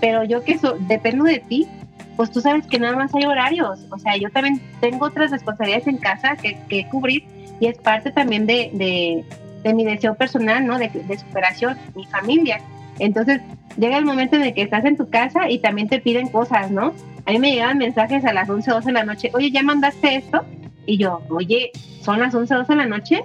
Pero 0.00 0.24
yo 0.24 0.42
que 0.42 0.52
eso, 0.52 0.76
dependo 0.88 1.24
de 1.24 1.38
ti, 1.38 1.68
pues 2.16 2.30
tú 2.30 2.40
sabes 2.40 2.66
que 2.66 2.78
nada 2.78 2.96
más 2.96 3.14
hay 3.14 3.24
horarios, 3.24 3.86
o 3.90 3.98
sea, 3.98 4.16
yo 4.16 4.30
también 4.30 4.60
tengo 4.80 5.06
otras 5.06 5.30
responsabilidades 5.30 5.86
en 5.86 5.98
casa 5.98 6.36
que, 6.36 6.58
que 6.68 6.88
cubrir 6.88 7.24
y 7.60 7.66
es 7.66 7.78
parte 7.78 8.10
también 8.10 8.46
de, 8.46 9.24
de, 9.62 9.74
mi 9.74 9.84
deseo 9.84 10.14
personal, 10.16 10.66
¿no? 10.66 10.78
De, 10.78 10.88
de, 10.88 11.18
superación, 11.18 11.78
mi 11.94 12.04
familia. 12.06 12.60
Entonces, 13.02 13.40
llega 13.76 13.98
el 13.98 14.04
momento 14.04 14.36
en 14.36 14.42
el 14.42 14.54
que 14.54 14.62
estás 14.62 14.84
en 14.84 14.96
tu 14.96 15.10
casa 15.10 15.50
y 15.50 15.58
también 15.58 15.88
te 15.88 15.98
piden 15.98 16.28
cosas, 16.28 16.70
¿no? 16.70 16.94
A 17.26 17.32
mí 17.32 17.38
me 17.40 17.50
llegaban 17.50 17.78
mensajes 17.78 18.24
a 18.24 18.32
las 18.32 18.48
11, 18.48 18.70
12 18.70 18.86
de 18.86 18.92
la 18.92 19.04
noche, 19.04 19.30
oye, 19.34 19.50
¿ya 19.50 19.64
mandaste 19.64 20.14
esto? 20.14 20.44
Y 20.86 20.98
yo, 20.98 21.20
oye, 21.28 21.72
son 22.00 22.20
las 22.20 22.32
11, 22.32 22.54
12 22.54 22.72
de 22.72 22.76
la 22.76 22.86
noche, 22.86 23.24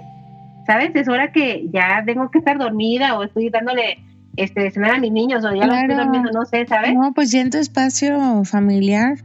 ¿sabes? 0.66 0.90
Es 0.94 1.08
hora 1.08 1.30
que 1.30 1.68
ya 1.72 2.02
tengo 2.04 2.28
que 2.28 2.38
estar 2.38 2.58
dormida 2.58 3.16
o 3.16 3.22
estoy 3.22 3.50
dándole 3.50 3.98
este, 4.36 4.68
cenar 4.72 4.96
a 4.96 4.98
mis 4.98 5.12
niños 5.12 5.44
o 5.44 5.54
ya 5.54 5.66
lo 5.66 5.72
estoy 5.72 5.94
durmiendo, 5.94 6.32
no 6.32 6.44
sé, 6.44 6.66
¿sabes? 6.66 6.94
No, 6.94 7.12
pues 7.12 7.30
ya 7.30 7.40
en 7.40 7.50
tu 7.50 7.58
espacio 7.58 8.44
familiar. 8.44 9.18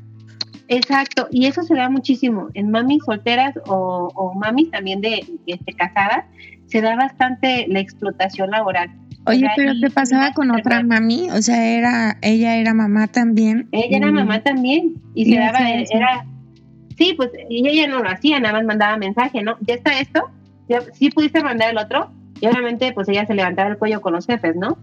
Exacto, 0.67 1.29
y 1.31 1.47
eso 1.47 1.63
se 1.63 1.73
da 1.73 1.89
muchísimo 1.89 2.49
en 2.53 2.69
mamis 2.69 3.03
solteras 3.05 3.55
o, 3.65 4.11
o 4.13 4.35
mamis 4.35 4.69
también 4.69 5.01
de, 5.01 5.25
este, 5.47 5.73
casadas, 5.73 6.25
se 6.67 6.79
da 6.81 6.95
bastante 6.95 7.65
la 7.67 7.79
explotación 7.79 8.51
laboral. 8.51 8.91
Oye, 9.25 9.47
pero 9.55 9.73
¿te 9.79 9.89
pasaba 9.89 10.31
con 10.33 10.51
otra 10.51 10.83
mami? 10.83 11.29
O 11.31 11.41
sea, 11.41 11.65
era 11.65 12.17
ella 12.21 12.57
era 12.57 12.73
mamá 12.73 13.07
también. 13.07 13.67
Ella 13.71 13.97
era 13.97 14.11
mamá 14.11 14.41
también 14.41 14.95
y 15.13 15.25
se 15.25 15.39
daba, 15.39 15.59
era, 15.69 16.25
sí, 16.97 17.13
pues 17.15 17.31
y 17.49 17.67
ella 17.67 17.87
no 17.87 18.03
lo 18.03 18.09
hacía, 18.09 18.39
nada 18.39 18.55
más 18.55 18.65
mandaba 18.65 18.97
mensaje, 18.97 19.41
¿no? 19.41 19.57
Ya 19.61 19.75
está 19.75 19.99
esto, 19.99 20.29
ya, 20.67 20.81
sí 20.93 21.09
pudiste 21.09 21.41
mandar 21.41 21.71
el 21.71 21.77
otro 21.77 22.11
y 22.41 22.47
obviamente 22.47 22.91
pues 22.91 23.07
ella 23.09 23.25
se 23.25 23.33
levantaba 23.33 23.69
el 23.69 23.77
cuello 23.77 24.01
con 24.01 24.13
los 24.13 24.25
jefes, 24.25 24.55
¿no? 24.55 24.77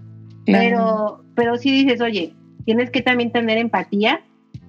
Pero, 0.47 1.23
pero 1.35 1.57
sí 1.57 1.71
dices, 1.71 2.01
oye, 2.01 2.33
tienes 2.65 2.91
que 2.91 3.03
también 3.03 3.31
tener 3.31 3.59
empatía 3.59 4.21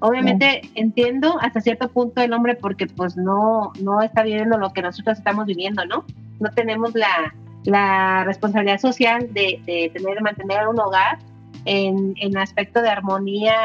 Obviamente 0.03 0.61
entiendo 0.73 1.37
hasta 1.41 1.61
cierto 1.61 1.87
punto 1.89 2.21
el 2.21 2.33
hombre 2.33 2.55
porque 2.55 2.87
pues 2.87 3.15
no, 3.17 3.71
no 3.81 4.01
está 4.01 4.23
viviendo 4.23 4.57
lo 4.57 4.73
que 4.73 4.81
nosotros 4.81 5.19
estamos 5.19 5.45
viviendo, 5.45 5.85
¿no? 5.85 6.05
No 6.39 6.49
tenemos 6.49 6.95
la, 6.95 7.35
la 7.65 8.23
responsabilidad 8.23 8.79
social 8.79 9.33
de, 9.33 9.61
de 9.65 9.91
tener, 9.93 10.21
mantener 10.21 10.67
un 10.67 10.79
hogar 10.79 11.19
en, 11.65 12.13
en 12.17 12.37
aspecto 12.37 12.81
de 12.81 12.89
armonía 12.89 13.55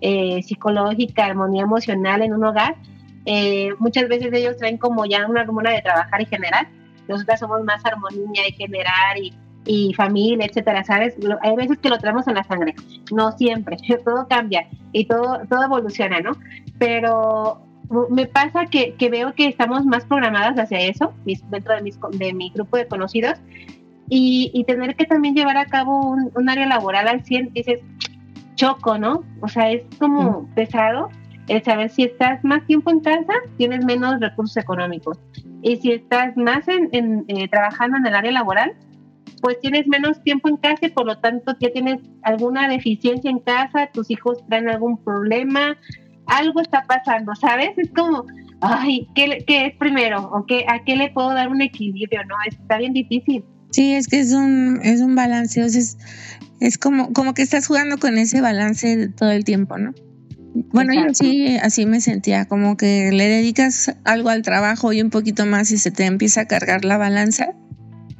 eh, 0.00 0.42
psicológica, 0.42 1.24
armonía 1.24 1.62
emocional 1.62 2.22
en 2.22 2.34
un 2.34 2.44
hogar. 2.44 2.76
Eh, 3.24 3.70
muchas 3.78 4.08
veces 4.08 4.32
ellos 4.32 4.56
traen 4.56 4.78
como 4.78 5.04
ya 5.04 5.26
una 5.26 5.42
hormona 5.42 5.70
de 5.70 5.82
trabajar 5.82 6.20
y 6.20 6.26
generar. 6.26 6.68
Nosotras 7.08 7.40
somos 7.40 7.64
más 7.64 7.84
armonía 7.84 8.48
y 8.48 8.52
generar 8.52 9.18
y, 9.18 9.34
y 9.64 9.94
familia, 9.94 10.46
etcétera, 10.46 10.84
¿sabes? 10.84 11.16
Hay 11.42 11.56
veces 11.56 11.78
que 11.78 11.88
lo 11.88 11.98
traemos 11.98 12.26
en 12.28 12.34
la 12.34 12.44
sangre, 12.44 12.74
no 13.12 13.32
siempre, 13.32 13.76
todo 14.04 14.26
cambia 14.28 14.68
y 14.92 15.06
todo, 15.06 15.40
todo 15.48 15.64
evoluciona, 15.64 16.20
¿no? 16.20 16.32
Pero 16.78 17.60
me 18.10 18.26
pasa 18.26 18.66
que, 18.66 18.94
que 18.94 19.08
veo 19.10 19.34
que 19.34 19.46
estamos 19.46 19.84
más 19.84 20.04
programadas 20.04 20.58
hacia 20.58 20.80
eso, 20.80 21.14
dentro 21.24 21.74
de, 21.74 21.82
mis, 21.82 21.98
de 22.12 22.32
mi 22.32 22.50
grupo 22.50 22.76
de 22.76 22.86
conocidos, 22.86 23.38
y, 24.08 24.50
y 24.54 24.64
tener 24.64 24.94
que 24.96 25.04
también 25.04 25.34
llevar 25.34 25.56
a 25.56 25.66
cabo 25.66 26.00
un, 26.10 26.30
un, 26.34 26.48
área 26.48 26.66
laboral 26.66 27.08
al 27.08 27.24
100, 27.24 27.52
dices, 27.52 27.80
choco, 28.54 28.98
¿no? 28.98 29.24
O 29.40 29.48
sea, 29.48 29.70
es 29.70 29.82
como 29.98 30.48
pesado 30.54 31.10
el 31.48 31.62
saber 31.62 31.90
si 31.90 32.04
estás 32.04 32.42
más 32.44 32.64
tiempo 32.66 32.90
en 32.90 33.00
casa, 33.00 33.32
tienes 33.56 33.84
menos 33.84 34.20
recursos 34.20 34.56
económicos. 34.56 35.18
Y 35.62 35.76
si 35.76 35.92
estás 35.92 36.36
más 36.36 36.66
en, 36.68 36.88
en 36.92 37.24
eh, 37.28 37.48
trabajando 37.48 37.98
en 37.98 38.06
el 38.06 38.14
área 38.14 38.32
laboral, 38.32 38.74
pues 39.40 39.60
tienes 39.60 39.86
menos 39.86 40.22
tiempo 40.22 40.48
en 40.48 40.56
casa 40.56 40.86
y 40.86 40.90
por 40.90 41.06
lo 41.06 41.18
tanto 41.18 41.54
ya 41.60 41.70
tienes 41.72 42.00
alguna 42.22 42.68
deficiencia 42.68 43.30
en 43.30 43.38
casa, 43.38 43.88
tus 43.92 44.10
hijos 44.10 44.44
traen 44.48 44.68
algún 44.68 45.02
problema, 45.02 45.76
algo 46.26 46.60
está 46.60 46.84
pasando, 46.86 47.34
¿sabes? 47.34 47.70
Es 47.76 47.90
como, 47.90 48.24
ay, 48.60 49.08
¿qué, 49.14 49.44
qué 49.46 49.66
es 49.66 49.76
primero? 49.76 50.30
¿O 50.32 50.46
qué, 50.46 50.64
a 50.68 50.84
qué 50.84 50.96
le 50.96 51.10
puedo 51.10 51.32
dar 51.32 51.48
un 51.48 51.62
equilibrio? 51.62 52.24
No, 52.24 52.34
está 52.46 52.78
bien 52.78 52.92
difícil. 52.92 53.44
Sí, 53.70 53.94
es 53.94 54.08
que 54.08 54.20
es 54.20 54.32
un, 54.32 54.80
es 54.82 55.00
un 55.00 55.14
balance, 55.14 55.62
o 55.62 55.68
sea, 55.68 55.80
es, 55.80 55.98
es 56.60 56.78
como, 56.78 57.12
como 57.12 57.34
que 57.34 57.42
estás 57.42 57.66
jugando 57.66 57.98
con 57.98 58.16
ese 58.16 58.40
balance 58.40 59.08
todo 59.08 59.30
el 59.30 59.44
tiempo, 59.44 59.76
¿no? 59.76 59.92
Bueno, 60.72 60.94
yo 60.94 61.12
sí, 61.12 61.58
así 61.58 61.84
me 61.84 62.00
sentía, 62.00 62.46
como 62.46 62.78
que 62.78 63.12
le 63.12 63.28
dedicas 63.28 63.94
algo 64.04 64.30
al 64.30 64.40
trabajo 64.40 64.92
y 64.92 65.02
un 65.02 65.10
poquito 65.10 65.44
más 65.44 65.70
y 65.70 65.76
se 65.76 65.90
te 65.90 66.06
empieza 66.06 66.42
a 66.42 66.44
cargar 66.46 66.86
la 66.86 66.96
balanza 66.96 67.50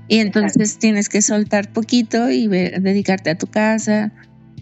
y 0.08 0.18
entonces 0.18 0.78
tienes 0.78 1.08
que 1.08 1.22
soltar 1.22 1.72
poquito 1.72 2.30
y 2.30 2.46
dedicarte 2.46 3.30
a 3.30 3.38
tu 3.38 3.46
casa. 3.46 4.12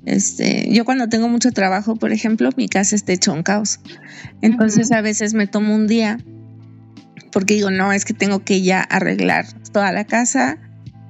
Este, 0.06 0.68
yo 0.70 0.84
cuando 0.84 1.08
tengo 1.08 1.28
mucho 1.28 1.50
trabajo, 1.50 1.96
por 1.96 2.12
ejemplo, 2.12 2.50
mi 2.56 2.68
casa 2.68 2.94
está 2.94 3.12
hecho 3.12 3.32
un 3.32 3.42
caos. 3.42 3.80
Entonces 4.42 4.92
a 4.92 5.00
veces 5.00 5.34
me 5.34 5.46
tomo 5.46 5.74
un 5.74 5.86
día 5.86 6.18
porque 7.32 7.54
digo, 7.54 7.70
no, 7.70 7.92
es 7.92 8.04
que 8.04 8.14
tengo 8.14 8.44
que 8.44 8.62
ya 8.62 8.80
arreglar 8.80 9.46
toda 9.72 9.92
la 9.92 10.04
casa, 10.04 10.58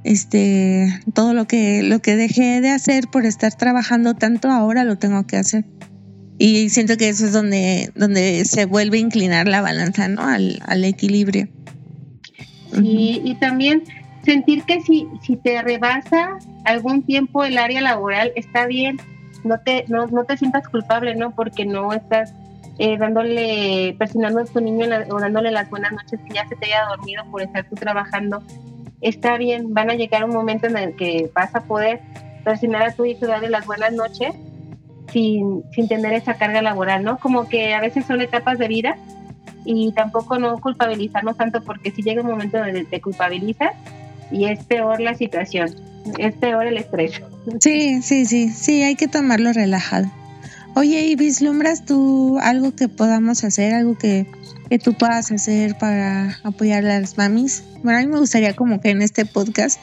este, 0.05 1.01
todo 1.13 1.35
lo 1.35 1.47
que, 1.47 1.83
lo 1.83 2.01
que 2.01 2.17
dejé 2.17 2.61
de 2.61 2.71
hacer 2.71 3.09
por 3.09 3.27
estar 3.27 3.55
trabajando 3.55 4.15
tanto, 4.15 4.51
ahora 4.51 4.85
lo 4.85 4.97
tengo 4.97 5.27
que 5.27 5.37
hacer. 5.37 5.67
Y 6.39 6.71
siento 6.71 6.97
que 6.97 7.11
eso 7.11 7.27
es 7.27 7.33
donde, 7.33 7.93
donde 7.95 8.45
se 8.45 8.65
vuelve 8.65 8.99
a 8.99 9.01
inclinar 9.03 9.47
la 9.47 9.61
balanza, 9.61 10.09
¿no? 10.09 10.23
Al, 10.23 10.61
al 10.67 10.85
equilibrio. 10.85 11.49
Sí, 12.73 13.21
y 13.23 13.35
también 13.37 13.85
sentir 14.25 14.65
que 14.65 14.81
si, 14.81 15.09
si 15.23 15.37
te 15.37 15.61
rebasa 15.63 16.39
algún 16.65 17.03
tiempo 17.03 17.45
el 17.45 17.59
área 17.59 17.81
laboral, 17.81 18.33
está 18.37 18.67
bien, 18.67 18.99
no 19.45 19.61
te, 19.61 19.85
no, 19.89 20.07
no 20.07 20.25
te 20.25 20.37
sientas 20.37 20.69
culpable, 20.69 21.15
¿no? 21.15 21.33
Porque 21.33 21.65
no 21.67 21.93
estás 21.93 22.35
eh, 22.79 22.97
dándole, 22.99 23.95
presionando 23.99 24.41
a 24.41 24.45
tu 24.45 24.61
niño 24.61 24.87
o 25.11 25.21
dándole 25.21 25.51
las 25.51 25.71
buenas 25.71 25.93
noches 25.93 26.19
que 26.27 26.35
ya 26.35 26.49
se 26.49 26.57
te 26.57 26.67
haya 26.67 26.87
dormido 26.87 27.25
por 27.31 27.43
estar 27.43 27.69
tú 27.69 27.77
trabajando. 27.77 28.43
Está 29.01 29.37
bien, 29.37 29.75
van 29.75 29.91
a 29.91 29.95
llegar 29.95 30.25
un 30.25 30.35
momento 30.35 30.67
en 30.67 30.77
el 30.77 30.97
que 30.97 31.31
vas 31.35 31.55
a 31.55 31.61
poder 31.61 32.01
presionar 32.43 32.83
a 32.83 32.93
tu 32.93 33.05
hijo 33.05 33.27
y 33.27 33.29
darle 33.29 33.51
las 33.51 33.67
buenas 33.67 33.93
noches 33.93 34.35
sin, 35.13 35.63
sin 35.73 35.89
tener 35.89 36.15
esa 36.15 36.35
carga 36.35 36.63
laboral, 36.63 37.05
¿no? 37.05 37.19
Como 37.19 37.49
que 37.49 37.75
a 37.75 37.81
veces 37.81 38.07
son 38.07 38.21
etapas 38.21 38.59
de 38.59 38.69
vida 38.69 38.97
y 39.65 39.93
tampoco 39.93 40.39
no 40.39 40.59
culpabilizarnos 40.59 41.37
tanto 41.37 41.63
porque 41.63 41.91
si 41.91 42.03
llega 42.03 42.23
un 42.23 42.31
momento 42.31 42.59
donde 42.59 42.85
te 42.85 43.01
culpabilizas 43.01 43.73
y 44.31 44.47
es 44.47 44.65
peor 44.65 45.01
la 45.01 45.15
situación, 45.15 45.75
es 46.19 46.35
peor 46.35 46.67
el 46.67 46.79
estrés. 46.79 47.21
Sí, 47.61 48.03
sí, 48.03 48.27
sí, 48.27 48.49
sí, 48.51 48.83
hay 48.83 48.97
que 48.97 49.09
tomarlo 49.09 49.53
relajado. 49.53 50.11
Oye, 50.77 51.03
¿y 51.07 51.15
vislumbras 51.15 51.85
tú 51.85 52.39
algo 52.41 52.75
que 52.75 52.89
podamos 52.89 53.45
hacer, 53.45 53.75
algo 53.75 53.97
que, 53.97 54.27
que 54.69 54.79
tú 54.79 54.95
puedas 54.95 55.31
hacer 55.31 55.79
para 55.79 56.39
apoyar 56.43 56.85
a 56.85 57.01
las 57.01 57.17
mamis? 57.17 57.63
Bueno, 57.83 57.99
a 57.99 58.03
mí 58.03 58.09
me 58.09 58.19
gustaría 58.19 58.55
como 58.57 58.81
que 58.81 58.91
en 58.91 59.03
este 59.03 59.25
podcast 59.25 59.79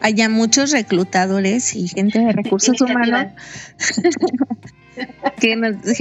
haya 0.00 0.28
muchos 0.28 0.70
reclutadores 0.70 1.74
y 1.74 1.88
gente 1.88 2.20
de 2.20 2.32
recursos 2.32 2.80
humanos 2.80 3.26
que 5.40 5.56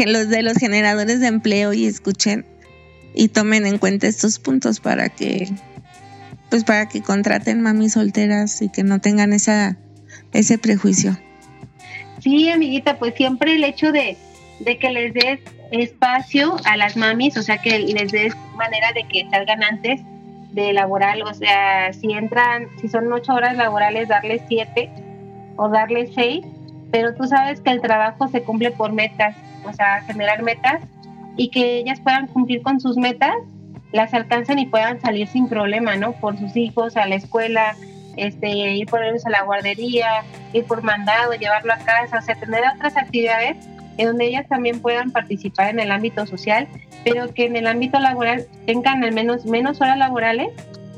los 0.06 0.30
de 0.30 0.44
los 0.44 0.58
generadores 0.58 1.20
de 1.20 1.28
empleo 1.28 1.74
y 1.74 1.86
escuchen 1.86 2.46
y 3.14 3.30
tomen 3.30 3.66
en 3.66 3.78
cuenta 3.78 4.08
estos 4.08 4.40
puntos 4.40 4.80
para 4.80 5.10
que 5.10 5.50
pues 6.50 6.64
para 6.64 6.88
que 6.88 7.02
contraten 7.02 7.62
mamis 7.62 7.94
solteras 7.94 8.62
y 8.62 8.70
que 8.70 8.84
no 8.84 9.00
tengan 9.00 9.34
esa 9.34 9.78
ese 10.34 10.58
prejuicio. 10.58 11.18
Sí, 12.20 12.50
amiguita, 12.50 12.98
pues 12.98 13.16
siempre 13.16 13.56
el 13.56 13.64
hecho 13.64 13.92
de, 13.92 14.18
que 14.64 14.90
les 14.90 15.14
des 15.14 15.40
espacio 15.72 16.58
a 16.66 16.78
las 16.78 16.98
mamis, 16.98 17.38
o 17.38 17.44
sea, 17.44 17.60
que 17.60 17.80
les 17.80 18.12
des 18.12 18.36
manera 18.56 18.92
de 18.94 19.04
que 19.04 19.30
salgan 19.30 19.64
antes 19.64 20.02
de 20.52 20.74
laboral, 20.74 21.22
o 21.22 21.34
sea, 21.34 21.94
si 21.94 22.12
entran, 22.12 22.68
si 22.82 22.90
son 22.90 23.12
ocho 23.14 23.34
horas 23.34 23.56
laborales, 23.56 24.08
darles 24.08 24.42
siete 24.48 24.90
o 25.56 25.70
darles 25.70 26.10
seis, 26.16 26.46
pero 26.92 27.14
tú 27.16 27.26
sabes 27.26 27.62
que 27.62 27.70
el 27.70 27.82
trabajo 27.82 28.28
se 28.28 28.42
cumple 28.42 28.72
por 28.72 28.92
metas, 28.92 29.36
o 29.64 29.72
sea, 29.74 30.02
generar 30.02 30.42
metas 30.42 30.82
y 31.38 31.50
que 31.50 31.78
ellas 31.78 32.00
puedan 32.02 32.28
cumplir 32.28 32.64
con 32.64 32.80
sus 32.80 32.98
metas, 32.98 33.36
las 33.92 34.14
alcancen 34.14 34.60
y 34.60 34.66
puedan 34.66 35.00
salir 35.02 35.28
sin 35.28 35.48
problema, 35.48 35.96
¿no? 35.96 36.14
Por 36.14 36.38
sus 36.38 36.56
hijos, 36.56 36.96
a 36.98 37.08
la 37.08 37.16
escuela, 37.16 37.76
este, 38.18 38.50
ir 38.50 38.88
por 38.88 39.04
ellos 39.04 39.26
a 39.26 39.30
la 39.30 39.44
guardería, 39.44 40.24
ir 40.54 40.66
por 40.66 40.84
mandado, 40.84 41.34
llevarlo 41.34 41.74
a 41.74 41.78
casa, 41.78 42.20
o 42.20 42.22
sea, 42.22 42.36
tener 42.36 42.64
otras 42.76 42.98
actividades 42.98 43.58
en 43.98 44.08
donde 44.08 44.28
ellas 44.28 44.48
también 44.48 44.80
puedan 44.82 45.12
participar 45.12 45.70
en 45.72 45.80
el 45.80 45.92
ámbito 45.92 46.26
social, 46.26 46.68
pero 47.04 47.34
que 47.34 47.46
en 47.46 47.56
el 47.56 47.68
ámbito 47.68 48.00
laboral 48.00 48.46
tengan 48.66 49.04
al 49.04 49.12
menos 49.12 49.46
menos 49.46 49.82
horas 49.82 49.98
laborales, 49.98 50.50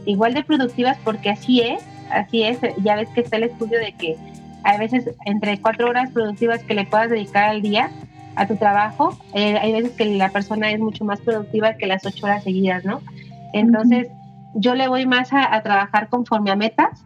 igual 0.05 0.33
de 0.33 0.43
productivas, 0.43 0.97
porque 1.03 1.31
así 1.31 1.61
es, 1.61 1.83
así 2.11 2.43
es, 2.43 2.59
ya 2.83 2.95
ves 2.95 3.09
que 3.09 3.21
está 3.21 3.37
el 3.37 3.43
estudio 3.43 3.79
de 3.79 3.93
que 3.93 4.17
hay 4.63 4.77
veces 4.77 5.09
entre 5.25 5.59
cuatro 5.59 5.89
horas 5.89 6.11
productivas 6.11 6.63
que 6.63 6.75
le 6.75 6.85
puedas 6.85 7.09
dedicar 7.09 7.49
al 7.49 7.61
día 7.61 7.89
a 8.35 8.47
tu 8.47 8.55
trabajo, 8.55 9.17
eh, 9.33 9.57
hay 9.57 9.73
veces 9.73 9.91
que 9.91 10.05
la 10.05 10.29
persona 10.29 10.71
es 10.71 10.79
mucho 10.79 11.05
más 11.05 11.19
productiva 11.21 11.75
que 11.75 11.87
las 11.87 12.05
ocho 12.05 12.25
horas 12.25 12.43
seguidas, 12.43 12.85
¿no? 12.85 13.01
Entonces, 13.53 14.07
yo 14.55 14.75
le 14.75 14.87
voy 14.87 15.05
más 15.05 15.29
a, 15.31 15.61
trabajar 15.63 16.09
conforme 16.09 16.51
a 16.51 16.55
metas, 16.55 17.05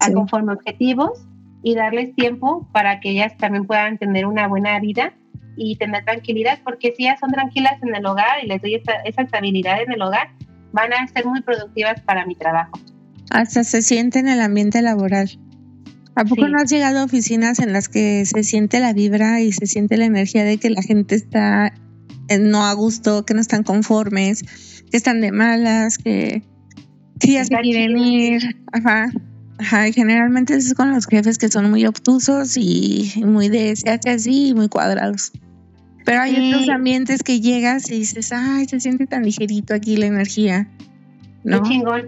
a 0.00 0.12
conforme 0.12 0.52
a 0.52 0.54
objetivos 0.56 1.26
y 1.62 1.74
darles 1.74 2.14
tiempo 2.14 2.68
para 2.72 3.00
que 3.00 3.10
ellas 3.10 3.36
también 3.36 3.66
puedan 3.66 3.98
tener 3.98 4.26
una 4.26 4.48
buena 4.48 4.78
vida 4.80 5.12
y 5.56 5.76
tener 5.76 6.04
tranquilidad, 6.04 6.58
porque 6.64 6.94
si 6.96 7.04
ellas 7.04 7.20
son 7.20 7.30
tranquilas 7.30 7.82
en 7.82 7.94
el 7.94 8.06
hogar 8.06 8.42
y 8.42 8.46
les 8.46 8.62
doy 8.62 8.76
esa, 8.76 8.94
estabilidad 9.04 9.82
en 9.82 9.92
el 9.92 10.00
hogar, 10.00 10.30
van 10.72 10.92
a 10.92 11.06
ser 11.08 11.26
muy 11.26 11.42
productivas 11.42 12.00
para 12.02 12.24
mi 12.24 12.34
trabajo. 12.34 12.72
Hasta 13.30 13.64
se 13.64 13.82
siente 13.82 14.20
en 14.20 14.28
el 14.28 14.40
ambiente 14.40 14.80
laboral. 14.80 15.28
¿A 16.16 16.24
poco 16.24 16.48
no 16.48 16.58
has 16.58 16.70
llegado 16.70 16.98
a 16.98 17.04
oficinas 17.04 17.60
en 17.60 17.72
las 17.72 17.88
que 17.88 18.24
se 18.26 18.42
siente 18.42 18.80
la 18.80 18.92
vibra 18.92 19.40
y 19.40 19.52
se 19.52 19.66
siente 19.66 19.96
la 19.96 20.04
energía 20.04 20.44
de 20.44 20.58
que 20.58 20.70
la 20.70 20.82
gente 20.82 21.14
está 21.14 21.72
no 22.40 22.64
a 22.64 22.72
gusto, 22.74 23.24
que 23.24 23.34
no 23.34 23.40
están 23.40 23.62
conformes, 23.62 24.42
que 24.90 24.96
están 24.96 25.20
de 25.20 25.32
malas, 25.32 25.98
que, 25.98 26.42
Sí, 27.20 27.36
así 27.36 27.54
quieren 27.62 27.98
ir. 27.98 28.42
Ajá. 28.72 29.10
Ajá, 29.58 29.88
y 29.88 29.92
generalmente 29.92 30.54
es 30.54 30.72
con 30.72 30.90
los 30.90 31.06
jefes 31.06 31.36
que 31.36 31.50
son 31.50 31.70
muy 31.70 31.84
obtusos 31.84 32.56
y 32.56 33.12
muy 33.16 33.50
de 33.50 33.76
se 33.76 33.90
hace 33.90 34.08
así 34.08 34.48
y 34.48 34.54
muy 34.54 34.70
cuadrados. 34.70 35.32
Pero 36.06 36.22
hay 36.22 36.48
otros 36.48 36.68
ambientes 36.70 37.22
que 37.22 37.40
llegas 37.40 37.90
y 37.90 37.98
dices, 37.98 38.32
ay, 38.32 38.66
se 38.66 38.80
siente 38.80 39.06
tan 39.06 39.22
ligerito 39.22 39.74
aquí 39.74 39.98
la 39.98 40.06
energía. 40.06 40.66
¿no? 41.44 41.62
Qué 41.62 41.68
chingón. 41.68 42.02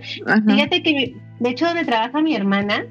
Fíjate 0.46 0.82
que, 0.82 1.14
de 1.40 1.50
hecho, 1.50 1.66
donde 1.66 1.84
trabaja 1.84 2.22
mi 2.22 2.34
hermana, 2.34 2.86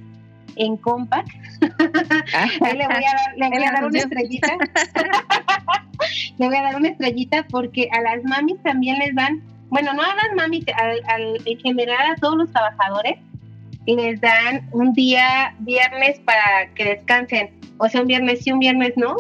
en 0.56 0.78
Compact, 0.78 1.30
le 1.62 1.90
voy 1.90 2.84
a 2.84 2.88
dar, 2.88 3.38
le 3.38 3.50
voy 3.50 3.64
a 3.64 3.72
dar 3.72 3.86
una 3.86 4.00
estrellita. 4.00 4.48
le 6.38 6.48
voy 6.48 6.56
a 6.56 6.62
dar 6.62 6.76
una 6.76 6.90
estrellita 6.90 7.46
porque 7.50 7.90
a 7.92 8.02
las 8.02 8.24
mamis 8.24 8.62
también 8.64 9.00
les 9.00 9.16
dan 9.16 9.42
bueno, 9.72 9.94
no 9.94 10.02
a 10.02 10.14
las 10.16 10.36
mami, 10.36 10.64
al, 11.08 11.38
en 11.46 11.60
general 11.60 12.12
a 12.12 12.16
todos 12.16 12.38
los 12.38 12.52
trabajadores, 12.52 13.16
les 13.88 14.20
dan 14.20 14.68
un 14.74 14.92
día 14.92 15.56
viernes 15.60 16.20
para 16.20 16.70
que 16.76 16.84
descansen, 16.84 17.52
o 17.78 17.88
sea, 17.88 18.02
un 18.02 18.08
viernes 18.08 18.44
sí, 18.44 18.52
un 18.52 18.60
viernes 18.60 18.92
no, 18.98 19.16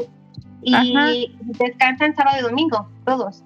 y 0.62 1.32
descansan 1.58 2.13
sábado 2.15 2.38
y 2.39 2.44
domingo, 2.44 2.89
todos. 3.06 3.44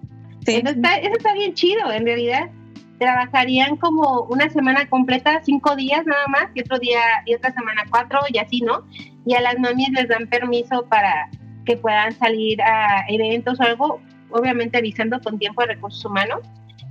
Eso, 0.47 0.67
está, 0.67 0.97
eso 0.97 1.15
está 1.15 1.33
bien 1.33 1.53
chido, 1.53 1.91
en 1.91 2.05
realidad. 2.05 2.49
Trabajarían 2.99 3.75
como 3.77 4.21
una 4.23 4.49
semana 4.49 4.87
completa, 4.87 5.41
cinco 5.43 5.75
días 5.75 6.05
nada 6.05 6.27
más, 6.27 6.47
y 6.53 6.61
otro 6.61 6.79
día, 6.79 6.99
y 7.25 7.33
otra 7.35 7.51
semana 7.51 7.83
cuatro, 7.89 8.19
y 8.31 8.37
así, 8.37 8.61
¿no? 8.61 8.85
Y 9.25 9.33
a 9.35 9.41
las 9.41 9.59
mamis 9.59 9.89
les 9.91 10.07
dan 10.07 10.27
permiso 10.27 10.85
para 10.85 11.29
que 11.65 11.77
puedan 11.77 12.13
salir 12.13 12.61
a 12.61 13.05
eventos 13.09 13.59
o 13.59 13.63
algo, 13.63 14.01
obviamente 14.31 14.77
avisando 14.77 15.19
con 15.21 15.39
tiempo 15.39 15.61
de 15.61 15.67
recursos 15.67 16.05
humanos 16.05 16.41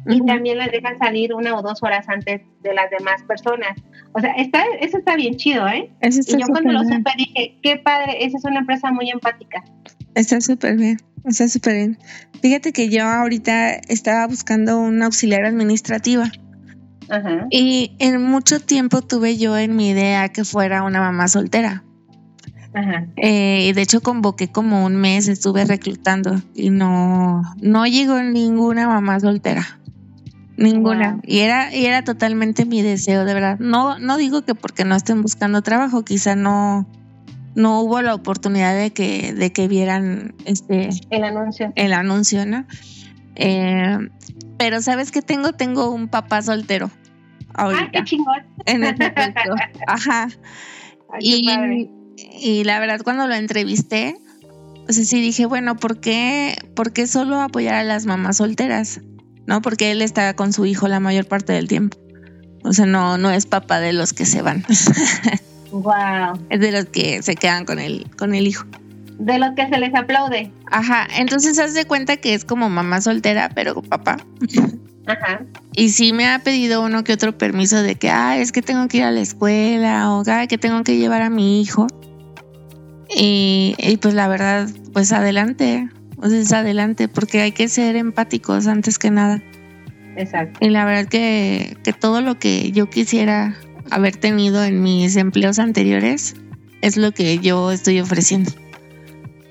y 0.07 0.25
también 0.27 0.59
las 0.59 0.71
dejan 0.71 0.99
salir 0.99 1.35
una 1.35 1.57
o 1.57 1.63
dos 1.63 1.83
horas 1.83 2.09
antes 2.09 2.43
de 2.63 2.75
las 2.75 2.91
demás 2.91 3.23
personas. 3.23 3.77
O 4.13 4.21
sea, 4.21 4.33
está, 4.35 4.63
eso 4.81 4.99
está 4.99 5.17
bien 5.17 5.37
chido, 5.37 5.67
¿eh? 5.69 5.91
y 6.03 6.39
yo 6.39 6.47
cuando 6.49 6.73
lo 6.73 6.83
supe 6.85 7.11
dije, 7.17 7.59
qué 7.63 7.77
padre, 7.77 8.25
esa 8.25 8.37
es 8.37 8.45
una 8.45 8.61
empresa 8.61 8.91
muy 8.91 9.11
empática. 9.11 9.65
Está 10.15 10.41
súper 10.41 10.77
bien, 10.77 10.99
está 11.25 11.49
súper 11.49 11.75
bien. 11.75 11.99
Fíjate 12.43 12.73
que 12.73 12.89
yo 12.89 13.05
ahorita 13.05 13.75
estaba 13.75 14.27
buscando 14.27 14.79
una 14.79 15.07
auxiliar 15.07 15.45
administrativa. 15.45 16.31
Ajá. 17.09 17.47
Y 17.51 17.97
en 17.99 18.23
mucho 18.23 18.61
tiempo 18.61 19.03
tuve 19.03 19.37
yo 19.37 19.57
en 19.59 19.77
mi 19.77 19.91
idea 19.91 20.29
que 20.31 20.45
fuera 20.45 20.83
una 20.83 21.01
mamá 21.01 21.29
soltera. 21.29 21.85
Ajá. 22.75 23.07
Eh, 23.17 23.67
y 23.69 23.73
de 23.73 23.83
hecho 23.83 24.01
convoqué 24.01 24.49
como 24.49 24.85
un 24.85 24.97
mes, 24.97 25.29
estuve 25.29 25.65
reclutando 25.65 26.43
y 26.55 26.71
no, 26.71 27.43
no 27.61 27.87
llegó 27.87 28.21
ninguna 28.23 28.89
mamá 28.89 29.21
soltera. 29.21 29.79
Ninguna. 30.57 31.21
Y 31.25 31.41
era, 31.41 31.75
y 31.75 31.87
era 31.87 32.05
totalmente 32.05 32.65
mi 32.65 32.83
deseo, 32.83 33.25
de 33.25 33.35
verdad. 33.35 33.59
No, 33.59 33.99
no 33.99 34.17
digo 34.17 34.43
que 34.43 34.55
porque 34.55 34.85
no 34.85 34.95
estén 34.95 35.23
buscando 35.23 35.63
trabajo, 35.63 36.05
quizá 36.05 36.37
no, 36.37 36.87
no 37.55 37.81
hubo 37.81 38.03
la 38.03 38.15
oportunidad 38.15 38.77
de 38.77 38.93
que, 38.93 39.33
de 39.33 39.53
que 39.53 39.69
vieran 39.69 40.35
este 40.45 40.91
el 41.11 41.25
anuncio. 41.25 41.73
El 41.77 41.93
anuncio, 41.93 42.47
¿no? 42.47 42.67
Eh, 43.37 43.99
pero 44.59 44.81
sabes 44.83 45.11
que 45.11 45.23
tengo, 45.23 45.53
tengo 45.53 45.91
un 45.91 46.09
papá 46.09 46.43
soltero. 46.43 46.91
Ahorita, 47.55 47.85
ah, 47.85 47.91
qué 47.93 48.05
chingón. 48.05 48.43
En 48.67 48.85
ese 48.85 49.11
momento. 49.11 49.55
Ajá. 49.87 50.29
y, 51.21 51.91
y 52.41 52.65
la 52.65 52.79
verdad, 52.81 53.01
cuando 53.05 53.27
lo 53.27 53.35
entrevisté, 53.35 54.17
pues 54.87 55.09
sí 55.09 55.21
dije, 55.21 55.47
bueno, 55.47 55.77
¿por 55.77 56.01
qué, 56.01 56.57
¿por 56.75 56.93
qué 56.93 57.07
solo 57.07 57.41
apoyar 57.41 57.75
a 57.75 57.85
las 57.85 58.07
mamás 58.07 58.39
solteras? 58.39 59.01
¿no? 59.47 59.63
Porque 59.63 59.91
él 59.91 60.03
está 60.03 60.35
con 60.35 60.53
su 60.53 60.67
hijo 60.67 60.89
la 60.89 61.01
mayor 61.01 61.27
parte 61.27 61.53
del 61.53 61.69
tiempo. 61.69 61.99
O 62.65 62.73
sea, 62.73 62.87
no, 62.87 63.19
no 63.19 63.31
es 63.31 63.47
papá 63.47 63.81
de 63.81 63.93
los 63.93 64.13
que 64.13 64.25
se 64.25 64.43
van. 64.43 64.65
wow. 65.83 66.39
Es 66.51 66.61
de 66.61 66.73
los 66.73 66.87
que 66.87 67.23
se 67.23 67.35
quedan 67.35 67.65
con 67.65 67.79
el, 67.79 68.07
con 68.17 68.35
el 68.35 68.47
hijo. 68.47 68.65
De 69.19 69.39
los 69.39 69.55
que 69.55 69.69
se 69.69 69.79
les 69.79 69.95
aplaude. 69.95 70.51
Ajá, 70.71 71.07
entonces 71.17 71.59
haz 71.59 71.75
de 71.75 71.85
cuenta 71.85 72.17
que 72.17 72.35
es 72.35 72.45
como 72.45 72.69
mamá 72.69 73.01
soltera, 73.01 73.51
pero 73.55 73.81
papá. 73.83 74.17
Ajá. 75.07 75.43
Y 75.77 75.91
sí 75.91 76.13
me 76.13 76.27
ha 76.27 76.39
pedido 76.41 76.83
uno 76.83 77.05
que 77.05 77.13
otro 77.13 77.37
permiso 77.37 77.83
de 77.83 77.95
que, 77.97 78.11
ah, 78.11 78.39
es 78.39 78.53
que 78.53 78.63
tengo 78.63 78.89
que 78.89 78.99
ir 78.99 79.05
a 79.05 79.11
la 79.11 79.21
escuela 79.21 80.11
o 80.13 80.23
ah, 80.27 80.47
que 80.47 80.59
tengo 80.59 80.83
que 80.83 80.97
llevar 80.97 81.23
a 81.23 81.31
mi 81.31 81.61
hijo. 81.61 81.87
Y, 83.15 83.75
y 83.79 83.97
pues 83.99 84.15
la 84.15 84.29
verdad, 84.29 84.69
pues 84.93 85.13
adelante. 85.13 85.89
O 86.17 86.29
sea, 86.29 86.39
es 86.39 86.53
adelante, 86.53 87.09
porque 87.09 87.43
hay 87.43 87.53
que 87.53 87.69
ser 87.69 87.97
empáticos 87.97 88.67
antes 88.67 88.99
que 88.99 89.11
nada. 89.11 89.43
Exacto. 90.17 90.59
Y 90.65 90.71
la 90.71 90.85
verdad 90.85 91.07
que, 91.07 91.77
que 91.85 91.93
todo 91.93 92.21
lo 92.21 92.39
que 92.39 92.73
yo 92.73 92.89
quisiera 92.89 93.57
haber 93.91 94.17
tenido 94.17 94.65
en 94.65 94.83
mis 94.83 95.17
empleos 95.17 95.59
anteriores 95.59 96.35
es 96.81 96.97
lo 96.97 97.13
que 97.13 97.39
yo 97.39 97.71
estoy 97.71 98.01
ofreciendo. 98.01 98.51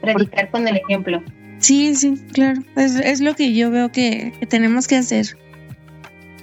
Predicar 0.01 0.49
con 0.51 0.67
el 0.67 0.77
ejemplo. 0.77 1.23
Sí, 1.59 1.95
sí, 1.95 2.15
claro. 2.33 2.61
Es, 2.75 2.95
es 2.95 3.21
lo 3.21 3.35
que 3.35 3.53
yo 3.53 3.71
veo 3.71 3.91
que, 3.91 4.33
tenemos 4.49 4.87
que 4.87 4.97
hacer. 4.97 5.25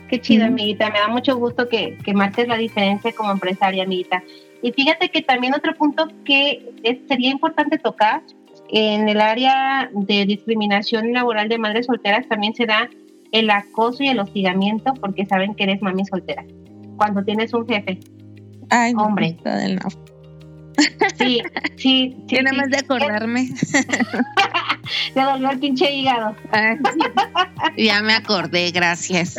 Qué 0.09 0.20
chido, 0.20 0.46
amiguita. 0.46 0.90
Me 0.90 0.98
da 0.98 1.09
mucho 1.09 1.37
gusto 1.37 1.68
que, 1.68 1.96
que 2.05 2.14
marques 2.14 2.48
la 2.48 2.57
diferencia 2.57 3.12
como 3.12 3.31
empresaria, 3.31 3.85
amiguita. 3.85 4.22
Y 4.62 4.72
fíjate 4.72 5.11
que 5.11 5.22
también 5.22 5.55
otro 5.55 5.74
punto 5.74 6.09
que 6.24 6.72
sería 7.07 7.31
importante 7.31 7.79
tocar 7.79 8.22
en 8.72 9.09
el 9.09 9.20
área 9.20 9.90
de 9.92 10.26
discriminación 10.26 11.12
laboral 11.12 11.48
de 11.48 11.59
madres 11.59 11.87
solteras 11.87 12.29
también 12.29 12.55
se 12.55 12.66
da 12.66 12.88
el 13.33 13.50
acoso 13.50 14.03
y 14.03 14.09
el 14.09 14.18
hostigamiento 14.18 14.94
porque 14.94 15.26
saben 15.26 15.55
que 15.55 15.64
eres 15.64 15.83
mami 15.83 16.05
soltera. 16.05 16.44
Cuando 17.01 17.25
tienes 17.25 17.55
un 17.55 17.67
jefe, 17.67 17.99
Ay, 18.69 18.93
hombre. 18.95 19.39
No. 19.43 19.89
Sí, 21.17 21.17
sí, 21.17 21.43
sí. 21.79 22.17
Tiene 22.29 22.53
más 22.53 22.69
de 22.69 22.77
acordarme. 22.77 23.49
Se 25.15 25.19
dolió 25.19 25.51
el 25.51 25.59
pinche 25.59 25.91
hígado. 25.91 26.37
ya 27.79 28.03
me 28.03 28.13
acordé, 28.13 28.71
gracias. 28.71 29.37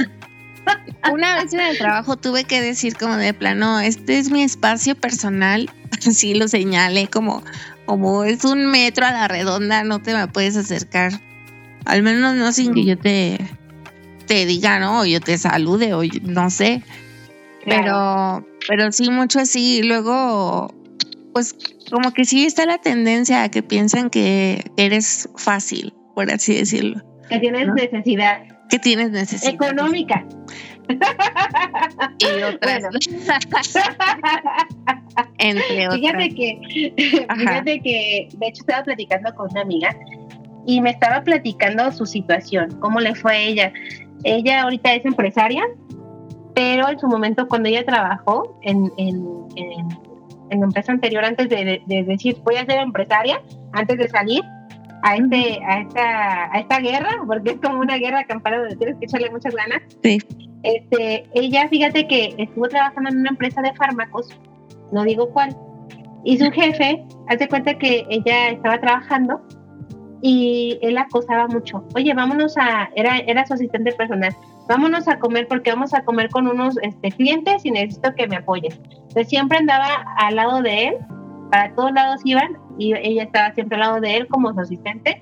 Una 1.14 1.36
vez 1.36 1.54
en 1.54 1.60
el 1.60 1.78
trabajo 1.78 2.18
tuve 2.18 2.46
que 2.46 2.62
decir 2.62 2.98
como 2.98 3.16
de 3.18 3.32
plano, 3.36 3.80
este 3.80 4.18
es 4.18 4.32
mi 4.32 4.42
espacio 4.42 4.96
personal, 4.96 5.70
así 6.08 6.34
lo 6.34 6.48
señalé 6.48 7.10
como, 7.10 7.44
como 7.86 8.24
es 8.24 8.44
un 8.44 8.72
metro 8.72 9.06
a 9.06 9.12
la 9.12 9.28
redonda, 9.28 9.84
no 9.84 10.02
te 10.02 10.16
me 10.16 10.28
puedes 10.28 10.58
acercar. 10.58 11.12
Al 11.86 12.02
menos 12.02 12.36
no 12.36 12.52
sin 12.54 12.74
que 12.74 12.86
yo 12.86 12.98
te, 12.98 13.38
te 14.26 14.48
diga, 14.48 14.80
¿no? 14.80 15.02
O 15.02 15.06
yo 15.06 15.22
te 15.22 15.38
salude, 15.38 15.94
o 15.94 16.02
no 16.24 16.50
sé. 16.50 16.82
Pero, 17.66 18.46
pero 18.68 18.92
sí, 18.92 19.10
mucho 19.10 19.40
así. 19.40 19.84
Luego, 19.84 20.74
pues 21.34 21.56
como 21.90 22.12
que 22.12 22.26
sí 22.26 22.46
está 22.46 22.66
la 22.66 22.78
tendencia 22.78 23.44
a 23.44 23.50
que 23.50 23.64
piensan 23.64 24.10
que 24.10 24.64
eres 24.78 25.30
fácil, 25.36 25.94
por 26.16 26.32
así 26.32 26.56
decirlo. 26.56 27.02
Que 27.30 27.40
tienes 27.40 27.68
necesidad. 27.74 28.44
Que 28.70 28.80
tienes 28.80 29.12
necesidad. 29.12 29.54
Económica. 29.54 30.26
y 32.20 32.44
otras. 32.44 32.84
Entre 35.38 35.88
otras. 35.88 36.00
Fíjate 36.00 36.30
que, 36.36 36.94
fíjate 37.38 37.82
que, 37.82 38.30
de 38.34 38.48
hecho, 38.48 38.62
estaba 38.62 38.84
platicando 38.84 39.34
con 39.36 39.52
una 39.52 39.62
amiga 39.62 39.96
y 40.66 40.82
me 40.82 40.92
estaba 40.92 41.24
platicando 41.24 41.92
su 41.92 42.06
situación, 42.06 42.78
cómo 42.80 43.00
le 43.00 43.16
fue 43.16 43.32
a 43.34 43.38
ella. 43.38 43.74
Ella 44.24 44.62
ahorita 44.64 44.94
es 44.94 45.06
empresaria, 45.06 45.64
pero 46.54 46.90
en 46.90 47.00
su 47.00 47.08
momento 47.08 47.48
cuando 47.48 47.70
ella 47.70 47.86
trabajó 47.86 48.60
en, 48.62 48.92
en, 48.98 49.26
en, 49.56 50.60
la 50.60 50.66
empresa 50.66 50.92
anterior, 50.92 51.24
antes 51.24 51.50
de, 51.50 51.82
decir 51.88 52.38
voy 52.44 52.56
a 52.56 52.66
ser 52.66 52.80
empresaria, 52.80 53.42
antes 53.74 53.98
de 53.98 54.08
salir 54.10 54.44
a, 55.04 55.16
este, 55.16 55.60
a, 55.66 55.80
esta, 55.80 56.54
a 56.54 56.60
esta 56.60 56.80
guerra, 56.80 57.10
porque 57.26 57.52
es 57.52 57.60
como 57.62 57.80
una 57.80 57.98
guerra 57.98 58.26
campana 58.26 58.60
donde 58.60 58.76
tienes 58.76 58.98
que 58.98 59.06
echarle 59.06 59.30
muchas 59.30 59.56
ganas. 59.56 59.82
Sí. 60.04 60.20
Este, 60.64 61.26
ella, 61.34 61.68
fíjate 61.70 62.08
que 62.08 62.36
estuvo 62.38 62.68
trabajando 62.68 63.10
en 63.10 63.20
una 63.20 63.30
empresa 63.30 63.62
de 63.62 63.74
fármacos, 63.74 64.30
no 64.92 65.04
digo 65.04 65.30
cuál, 65.30 65.56
y 66.24 66.38
su 66.38 66.52
jefe, 66.52 67.04
hace 67.28 67.48
cuenta 67.48 67.78
que 67.78 68.06
ella 68.10 68.50
estaba 68.50 68.80
trabajando 68.80 69.42
y 70.22 70.78
él 70.82 70.98
acosaba 70.98 71.48
mucho. 71.48 71.84
Oye, 71.96 72.14
vámonos 72.14 72.58
a, 72.58 72.90
era, 72.96 73.18
era 73.20 73.46
su 73.46 73.54
asistente 73.54 73.92
personal, 73.94 74.36
vámonos 74.68 75.08
a 75.08 75.20
comer 75.20 75.48
porque 75.48 75.72
vamos 75.72 75.94
a 75.94 76.04
comer 76.04 76.30
con 76.30 76.48
unos 76.48 76.78
este, 76.82 77.12
clientes 77.12 77.66
y 77.66 77.72
necesito 77.72 78.14
que 78.16 78.28
me 78.28 78.38
apoyes. 78.38 78.80
Entonces 78.94 79.30
siempre 79.30 79.58
andaba 79.58 80.06
al 80.18 80.36
lado 80.36 80.62
de 80.62 80.88
él, 80.88 80.96
para 81.52 81.74
todos 81.76 81.92
lados 81.92 82.22
iban 82.24 82.58
y 82.78 82.94
ella 82.96 83.24
estaba 83.24 83.54
siempre 83.54 83.76
al 83.76 83.82
lado 83.82 84.02
de 84.02 84.18
él 84.18 84.28
como 84.28 84.54
su 84.54 84.60
asistente, 84.60 85.22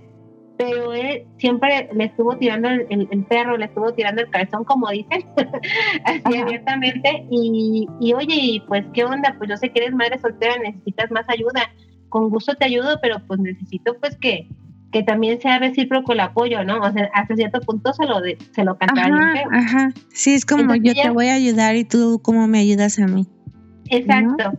pero 0.60 0.94
él 0.94 1.26
siempre 1.38 1.90
le 1.94 2.04
estuvo 2.04 2.36
tirando 2.36 2.68
el, 2.68 3.26
perro, 3.30 3.58
le 3.58 3.66
estuvo 3.66 3.94
tirando 3.94 4.22
el 4.22 4.30
calzón, 4.30 4.66
como 4.66 4.90
dicen, 4.90 5.24
así 6.04 6.38
abiertamente. 6.38 7.26
Y, 7.32 7.88
y 8.02 8.14
oye, 8.14 8.62
pues, 8.68 8.86
¿qué 8.94 9.06
onda? 9.06 9.36
Pues 9.38 9.50
yo 9.50 9.56
sé 9.56 9.72
que 9.72 9.80
eres 9.80 9.96
madre 9.96 10.20
soltera, 10.20 10.58
necesitas 10.58 11.12
más 11.12 11.24
ayuda. 11.30 11.72
Con 12.10 12.30
gusto 12.30 12.56
te 12.56 12.66
ayudo, 12.66 13.00
pero 13.02 13.22
pues 13.26 13.40
necesito 13.40 13.98
pues 14.02 14.18
que, 14.18 14.50
que 14.92 15.04
también 15.04 15.40
sea 15.40 15.60
recíproco 15.60 16.14
el 16.14 16.20
apoyo, 16.20 16.64
¿no? 16.64 16.80
O 16.80 16.92
sea, 16.92 17.10
hasta 17.14 17.36
cierto 17.36 17.62
punto 17.62 17.94
se 17.94 18.06
lo, 18.06 18.22
de, 18.22 18.38
se 18.52 18.64
lo 18.64 18.78
ajá, 18.80 19.10
Ajá, 19.52 19.90
sí, 20.14 20.34
es 20.34 20.46
como 20.46 20.76
yo 20.76 20.94
te 20.94 21.10
voy 21.10 21.28
a 21.28 21.36
ayudar 21.36 21.76
y 21.76 21.84
tú 21.84 22.20
cómo 22.24 22.48
me 22.48 22.60
ayudas 22.60 22.98
a 23.00 23.06
mí. 23.06 23.28
Exacto. 23.90 24.54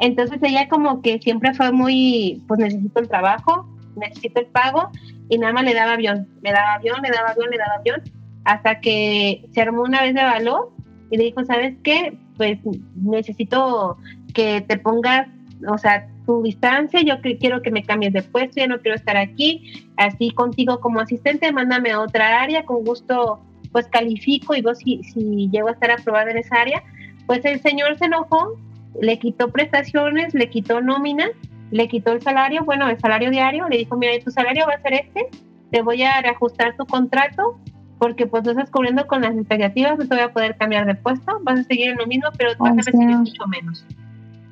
Entonces 0.00 0.38
ella 0.42 0.68
como 0.68 1.02
que 1.02 1.18
siempre 1.20 1.54
fue 1.54 1.72
muy, 1.72 2.42
pues 2.46 2.60
necesito 2.60 3.00
el 3.00 3.08
trabajo, 3.08 3.68
necesito 3.96 4.40
el 4.40 4.46
pago 4.46 4.90
y 5.28 5.38
nada 5.38 5.52
más 5.52 5.64
le 5.64 5.74
daba 5.74 5.92
avión, 5.92 6.28
le 6.42 6.52
daba 6.52 6.74
avión, 6.74 7.00
le 7.02 7.10
daba 7.10 7.30
avión, 7.30 7.50
le 7.50 7.58
daba 7.58 7.74
avión, 7.78 8.02
hasta 8.44 8.80
que 8.80 9.44
se 9.52 9.60
armó 9.60 9.82
una 9.82 10.02
vez 10.02 10.14
de 10.14 10.22
valor 10.22 10.72
y 11.10 11.16
le 11.16 11.24
dijo, 11.24 11.44
¿sabes 11.44 11.76
qué? 11.82 12.18
Pues 12.36 12.58
necesito 12.96 13.96
que 14.34 14.60
te 14.62 14.78
pongas, 14.78 15.28
o 15.68 15.78
sea, 15.78 16.06
tu 16.26 16.42
distancia, 16.42 17.02
yo 17.02 17.20
quiero 17.20 17.62
que 17.62 17.70
me 17.70 17.84
cambies 17.84 18.12
de 18.12 18.22
puesto, 18.22 18.56
ya 18.56 18.66
no 18.66 18.80
quiero 18.80 18.96
estar 18.96 19.16
aquí, 19.16 19.90
así 19.96 20.30
contigo 20.30 20.80
como 20.80 21.00
asistente, 21.00 21.52
mándame 21.52 21.90
a 21.90 22.00
otra 22.00 22.42
área, 22.42 22.64
con 22.64 22.84
gusto 22.84 23.40
pues 23.72 23.88
califico 23.88 24.54
y 24.54 24.62
vos 24.62 24.78
si, 24.78 25.02
si 25.02 25.48
llego 25.50 25.68
a 25.68 25.72
estar 25.72 25.90
aprobada 25.90 26.30
en 26.30 26.38
esa 26.38 26.60
área, 26.60 26.82
pues 27.26 27.44
el 27.44 27.60
señor 27.60 27.98
se 27.98 28.04
enojó, 28.04 28.56
le 29.00 29.18
quitó 29.18 29.50
prestaciones, 29.50 30.32
le 30.34 30.48
quitó 30.48 30.80
nómina, 30.80 31.26
le 31.70 31.88
quitó 31.88 32.12
el 32.12 32.22
salario, 32.22 32.64
bueno, 32.64 32.88
el 32.88 32.98
salario 33.00 33.30
diario, 33.30 33.68
le 33.68 33.78
dijo, 33.78 33.96
mira, 33.96 34.12
tu 34.24 34.30
salario 34.30 34.66
va 34.66 34.74
a 34.74 34.82
ser 34.82 34.94
este, 34.94 35.28
te 35.70 35.82
voy 35.82 36.02
a 36.02 36.20
reajustar 36.20 36.76
tu 36.76 36.86
contrato, 36.86 37.58
porque 37.98 38.26
pues 38.26 38.44
no 38.44 38.52
estás 38.52 38.70
cubriendo 38.70 39.06
con 39.06 39.22
las 39.22 39.34
expectativas, 39.34 39.98
no 39.98 40.06
te 40.06 40.14
voy 40.14 40.24
a 40.24 40.32
poder 40.32 40.56
cambiar 40.56 40.86
de 40.86 40.94
puesto, 40.94 41.40
vas 41.42 41.60
a 41.60 41.62
seguir 41.64 41.90
en 41.90 41.98
lo 41.98 42.06
mismo, 42.06 42.28
pero 42.38 42.52
vas 42.58 42.72
a 42.72 42.82
recibir 42.82 43.16
mucho 43.16 43.46
menos. 43.48 43.84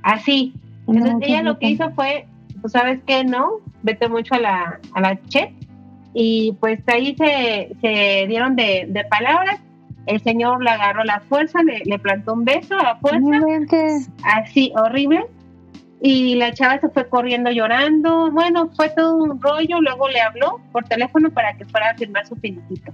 Así, 0.02 0.52
entonces 0.86 1.28
ella 1.28 1.42
lo 1.42 1.58
que 1.58 1.70
hizo 1.70 1.90
fue, 1.92 2.26
pues 2.60 2.72
sabes 2.72 3.00
que 3.06 3.24
no, 3.24 3.58
vete 3.82 4.08
mucho 4.08 4.34
a 4.34 4.38
la, 4.38 4.80
a 4.94 5.00
la 5.00 5.20
chat 5.28 5.50
y 6.14 6.56
pues 6.60 6.80
ahí 6.88 7.14
se, 7.16 7.74
se 7.80 8.26
dieron 8.28 8.56
de, 8.56 8.86
de, 8.88 9.04
palabras. 9.04 9.60
El 10.06 10.20
señor 10.20 10.62
le 10.62 10.70
agarró 10.70 11.04
la 11.04 11.20
fuerza, 11.20 11.62
le, 11.62 11.80
le 11.84 11.98
plantó 11.98 12.34
un 12.34 12.44
beso 12.44 12.78
a 12.78 12.82
la 12.82 12.96
fuerza, 12.96 13.40
así 14.24 14.72
horrible. 14.76 15.24
Y 16.04 16.34
la 16.34 16.52
chava 16.52 16.80
se 16.80 16.88
fue 16.88 17.08
corriendo 17.08 17.50
llorando. 17.50 18.30
Bueno, 18.32 18.68
fue 18.74 18.90
todo 18.90 19.16
un 19.16 19.40
rollo. 19.40 19.80
Luego 19.80 20.08
le 20.08 20.20
habló 20.20 20.60
por 20.72 20.84
teléfono 20.84 21.30
para 21.30 21.56
que 21.56 21.64
fuera 21.64 21.90
a 21.90 21.94
firmar 21.94 22.26
su 22.26 22.34
finiquito. 22.34 22.92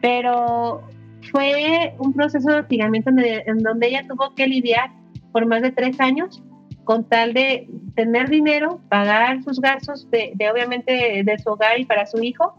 Pero 0.00 0.82
fue 1.30 1.94
un 1.98 2.12
proceso 2.12 2.50
de 2.50 2.60
hostigamiento 2.60 3.10
en 3.10 3.58
donde 3.58 3.86
ella 3.86 4.04
tuvo 4.08 4.34
que 4.34 4.48
lidiar 4.48 4.90
por 5.30 5.46
más 5.46 5.62
de 5.62 5.70
tres 5.70 6.00
años 6.00 6.42
con 6.88 7.06
tal 7.06 7.34
de 7.34 7.68
tener 7.96 8.30
dinero, 8.30 8.80
pagar 8.88 9.44
sus 9.44 9.60
gastos 9.60 10.08
de, 10.10 10.32
obviamente 10.50 11.22
de 11.22 11.38
su 11.38 11.50
hogar 11.50 11.78
y 11.78 11.84
para 11.84 12.06
su 12.06 12.22
hijo 12.22 12.54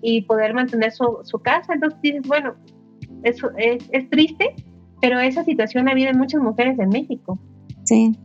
y 0.00 0.22
poder 0.22 0.54
mantener 0.54 0.90
su, 0.90 1.38
casa. 1.42 1.74
Entonces 1.74 2.00
dices, 2.00 2.22
bueno, 2.26 2.54
eso 3.24 3.50
es, 3.58 3.84
es, 3.92 4.08
triste, 4.08 4.54
pero 5.02 5.20
esa 5.20 5.44
situación 5.44 5.86
ha 5.86 5.90
habido 5.90 6.08
en 6.08 6.16
muchas 6.16 6.40
mujeres 6.40 6.78
en 6.78 6.88
México. 6.88 7.38
Sí, 7.82 8.16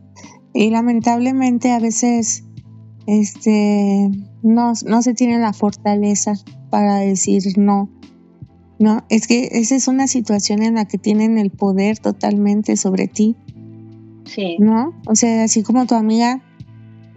y 0.54 0.70
lamentablemente 0.70 1.72
a 1.72 1.78
veces 1.78 2.42
este 3.06 4.08
no, 4.42 4.72
no 4.86 5.02
se 5.02 5.12
tiene 5.12 5.38
la 5.40 5.52
fortaleza 5.52 6.36
para 6.70 7.00
decir 7.00 7.42
no. 7.58 7.90
No, 8.78 9.04
es 9.10 9.26
que 9.26 9.50
esa 9.52 9.76
es 9.76 9.88
una 9.88 10.06
situación 10.06 10.62
en 10.62 10.76
la 10.76 10.86
que 10.86 10.96
tienen 10.96 11.36
el 11.36 11.50
poder 11.50 11.98
totalmente 11.98 12.76
sobre 12.76 13.08
ti 13.08 13.36
Sí. 14.30 14.56
¿No? 14.60 14.94
O 15.06 15.16
sea, 15.16 15.42
así 15.42 15.64
como 15.64 15.86
tu 15.86 15.96
amiga 15.96 16.40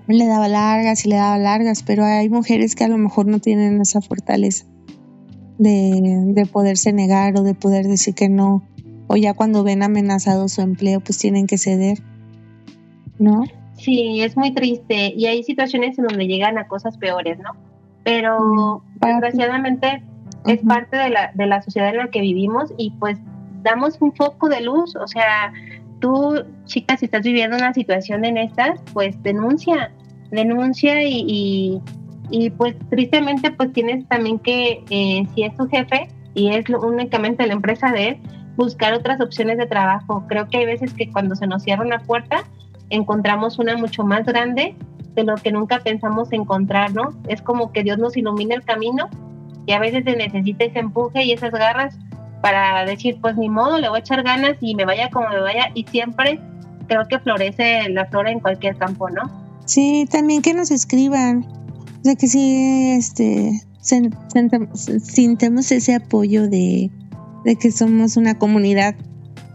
le 0.08 0.26
daba 0.26 0.47
largas 0.47 1.06
y 1.06 1.10
le 1.10 1.15
daba 1.15 1.38
largas, 1.38 1.84
pero 1.84 2.04
hay 2.04 2.28
mujeres 2.28 2.76
que 2.76 2.84
a 2.84 2.88
lo 2.88 2.97
mejor 2.97 3.28
no 3.28 3.39
tienen 3.39 3.80
esa 3.80 4.02
fortaleza 4.02 4.65
de, 5.60 6.23
de 6.26 6.45
poderse 6.47 6.91
negar 6.91 7.38
o 7.38 7.43
de 7.43 7.54
poder 7.54 7.88
decir 7.88 8.15
que 8.15 8.30
no, 8.30 8.63
o 9.08 9.15
ya 9.15 9.36
cuando 9.36 9.63
ven 9.63 9.84
amenazado 9.84 10.47
su 10.47 10.62
empleo, 10.62 10.99
pues 11.02 11.19
tienen 11.19 11.45
que 11.45 11.60
ceder, 11.60 11.99
¿no? 13.19 13.43
Sí, 13.78 14.21
es 14.21 14.36
muy 14.36 14.52
triste 14.54 15.13
y 15.15 15.28
hay 15.28 15.43
situaciones 15.43 15.97
en 15.99 16.06
donde 16.06 16.26
llegan 16.26 16.58
a 16.58 16.67
cosas 16.67 16.97
peores, 16.97 17.38
¿no? 17.38 17.52
Pero 18.04 18.39
mm, 18.39 18.99
desgraciadamente 18.99 20.04
es 20.47 20.60
parte 20.62 20.97
de 20.97 21.12
la, 21.12 21.32
de 21.34 21.45
la 21.45 21.62
sociedad 21.62 21.89
en 21.89 21.97
la 21.97 22.08
que 22.10 22.21
vivimos 22.21 22.73
y 22.78 22.91
pues 22.99 23.19
damos 23.62 24.02
un 24.02 24.13
foco 24.13 24.49
de 24.49 24.62
luz, 24.62 24.95
o 24.95 25.08
sea, 25.08 25.54
tú, 26.03 26.43
chicas, 26.65 26.99
si 26.99 27.05
estás 27.05 27.21
viviendo 27.21 27.55
una 27.55 27.73
situación 27.73 28.25
en 28.25 28.37
estas, 28.37 28.77
pues 28.91 29.23
denuncia, 29.23 29.89
denuncia 30.31 31.01
y, 31.01 31.81
y, 32.29 32.49
pues 32.49 32.75
tristemente 32.89 33.51
pues 33.51 33.71
tienes 33.71 34.05
también 34.09 34.37
que, 34.39 34.83
eh, 34.89 35.25
si 35.33 35.43
es 35.43 35.55
tu 35.55 35.65
jefe 35.69 36.09
y 36.33 36.49
es 36.49 36.65
únicamente 36.69 37.47
la 37.47 37.53
empresa 37.53 37.93
de 37.93 38.09
él, 38.09 38.17
buscar 38.57 38.93
otras 38.93 39.21
opciones 39.21 39.57
de 39.57 39.65
trabajo. 39.65 40.25
Creo 40.27 40.49
que 40.49 40.57
hay 40.57 40.65
veces 40.65 40.93
que 40.93 41.09
cuando 41.09 41.37
se 41.37 41.47
nos 41.47 41.63
cierra 41.63 41.85
una 41.85 41.99
puerta, 41.99 42.43
encontramos 42.89 43.57
una 43.57 43.77
mucho 43.77 44.03
más 44.03 44.25
grande 44.25 44.75
de 45.15 45.23
lo 45.23 45.35
que 45.35 45.53
nunca 45.53 45.79
pensamos 45.79 46.33
encontrar, 46.33 46.93
¿no? 46.93 47.13
Es 47.29 47.41
como 47.41 47.71
que 47.71 47.81
Dios 47.81 47.97
nos 47.97 48.17
ilumina 48.17 48.55
el 48.55 48.63
camino 48.65 49.07
y 49.65 49.71
a 49.71 49.79
veces 49.79 50.03
se 50.03 50.17
necesita 50.17 50.65
ese 50.65 50.79
empuje 50.79 51.23
y 51.23 51.31
esas 51.31 51.51
garras 51.51 51.97
para 52.43 52.84
decir, 52.84 53.19
pues 53.21 53.38
ni 53.38 53.47
modo, 53.47 53.79
le 53.79 53.88
voy 53.88 53.99
a 53.99 53.99
echar 54.01 54.21
ganas 54.21 54.58
y 54.60 54.75
me 54.75 54.84
vaya 54.84 55.10
como 55.10 55.29
me 55.29 55.39
vaya 55.39 55.71
y 55.75 55.86
siempre 55.86 56.41
creo 56.89 57.08
que 57.08 57.17
florece 57.19 57.88
la 57.88 58.06
flora 58.08 58.32
en 58.32 58.41
cualquier 58.41 58.75
campo, 58.75 59.10
¿no? 59.10 59.21
Sí, 59.63 60.06
también 60.12 60.41
que 60.41 60.53
nos 60.53 60.69
escriban. 60.69 61.45
O 61.45 62.03
sea, 62.03 62.15
que 62.15 62.27
sí, 62.27 62.95
este, 62.97 63.62
sintemos 63.79 65.71
ese 65.71 65.95
apoyo 65.95 66.49
de, 66.49 66.91
de 67.45 67.56
que 67.56 67.71
somos 67.71 68.17
una 68.17 68.38
comunidad. 68.38 68.93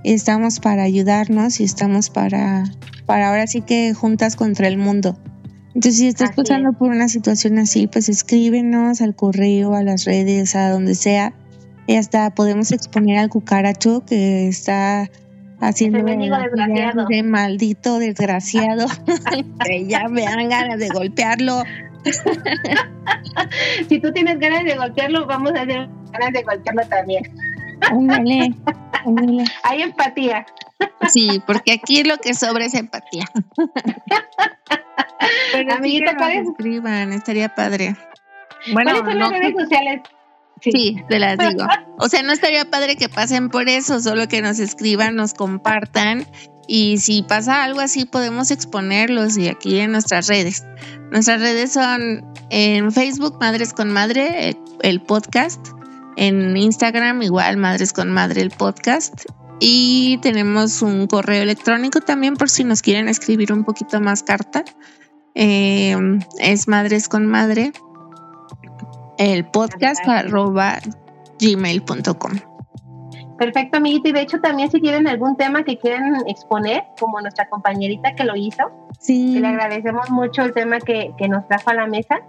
Estamos 0.03 0.59
para 0.59 0.85
ayudarnos 0.85 1.61
y 1.61 1.64
estamos 1.64 2.09
para, 2.09 2.64
para 3.05 3.29
ahora 3.29 3.46
sí 3.46 3.61
que 3.61 3.92
juntas 3.92 4.35
contra 4.35 4.66
el 4.66 4.79
mundo. 4.79 5.18
Entonces, 5.74 5.98
si 5.98 6.07
estás 6.07 6.31
pasando 6.35 6.72
por 6.72 6.88
una 6.88 7.09
situación 7.09 7.59
así, 7.59 7.87
pues 7.87 8.09
escríbenos 8.09 9.03
al 9.03 9.14
correo, 9.14 9.74
a 9.74 9.83
las 9.83 10.07
redes, 10.07 10.57
a 10.57 10.70
donde 10.70 10.94
sea. 10.94 11.35
Y 11.88 11.96
hasta 11.96 12.31
podemos 12.35 12.70
exponer 12.70 13.16
al 13.16 13.31
cucaracho 13.31 14.05
que 14.05 14.46
está 14.46 15.09
haciendo 15.59 16.05
de 16.05 17.22
maldito 17.22 17.98
desgraciado. 17.98 18.87
Que 19.64 19.87
ya 19.87 20.07
me 20.09 20.22
dan 20.22 20.51
ganas 20.51 20.79
de 20.79 20.90
golpearlo. 20.90 21.64
Si 23.88 23.98
tú 24.01 24.12
tienes 24.12 24.38
ganas 24.38 24.64
de 24.64 24.77
golpearlo 24.77 25.27
vamos 25.27 25.53
a 25.53 25.62
hacer 25.62 25.88
ganas 26.12 26.33
de 26.33 26.42
golpearlo 26.42 26.83
también. 26.88 27.22
Hay 29.62 29.83
empatía. 29.83 30.44
Sí 31.11 31.42
porque 31.46 31.72
aquí 31.72 32.05
lo 32.05 32.18
que 32.18 32.35
sobra 32.35 32.66
es 32.66 32.74
empatía. 32.74 33.24
Pero 35.53 35.72
amiguita 35.72 36.33
escriban 36.33 37.14
estaría 37.14 37.48
padre. 37.55 37.96
Bueno, 38.72 38.90
¿Cuáles 38.90 39.11
son 39.11 39.18
las 39.18 39.31
redes 39.31 39.55
sociales 39.59 40.03
Sí. 40.62 40.97
te 41.09 41.18
las 41.18 41.38
digo. 41.38 41.66
O 41.99 42.09
sea, 42.09 42.23
no 42.23 42.33
estaría 42.33 42.71
padre 42.71 42.97
que 42.97 43.09
pasen 43.09 43.49
por 43.49 43.68
eso, 43.68 44.01
solo 44.01 44.29
que 44.29 44.42
nos 44.42 44.59
escriban, 44.59 45.16
nos 45.16 45.35
compartan 45.35 46.27
y 46.71 46.99
si 46.99 47.23
pasa 47.23 47.64
algo 47.64 47.81
así 47.81 48.05
podemos 48.05 48.51
exponerlos 48.51 49.38
y 49.38 49.49
aquí 49.49 49.79
en 49.81 49.92
nuestras 49.92 50.29
redes. 50.29 50.64
Nuestras 51.11 51.40
redes 51.40 51.73
son 51.73 52.31
en 52.51 52.92
Facebook 52.92 53.38
Madres 53.40 53.73
con 53.73 53.90
Madre, 53.90 54.55
el 54.83 55.01
podcast, 55.01 55.66
en 56.16 56.55
Instagram 56.57 57.23
igual 57.23 57.57
Madres 57.57 57.94
con 57.94 58.12
Madre, 58.12 58.42
el 58.42 58.51
podcast. 58.51 59.25
Y 59.61 60.18
tenemos 60.18 60.83
un 60.83 61.07
correo 61.07 61.42
electrónico 61.42 62.01
también 62.03 62.37
por 62.37 62.51
si 62.51 62.64
nos 62.64 62.83
quieren 62.83 63.09
escribir 63.09 63.53
un 63.53 63.64
poquito 63.64 63.99
más 64.01 64.23
carta. 64.23 64.62
Eh, 65.35 65.97
es 66.38 66.68
Madres 66.68 67.09
con 67.09 67.27
Madre 67.27 67.73
el 69.18 69.44
podcast 69.46 70.07
arroba 70.09 70.78
gmail.com. 71.40 72.33
Perfecto, 73.37 73.76
amiguito. 73.76 74.09
Y 74.09 74.12
de 74.12 74.22
hecho, 74.22 74.40
también 74.40 74.70
si 74.70 74.81
tienen 74.81 75.07
algún 75.07 75.37
tema 75.37 75.62
que 75.62 75.78
quieren 75.78 76.14
exponer, 76.26 76.83
como 76.98 77.20
nuestra 77.20 77.48
compañerita 77.48 78.14
que 78.14 78.24
lo 78.24 78.35
hizo, 78.35 78.64
sí. 78.98 79.38
le 79.38 79.46
agradecemos 79.46 80.11
mucho 80.11 80.42
el 80.42 80.52
tema 80.52 80.78
que, 80.81 81.12
nos 81.28 81.46
trajo 81.46 81.70
a 81.70 81.74
la 81.74 81.87
mesa. 81.87 82.20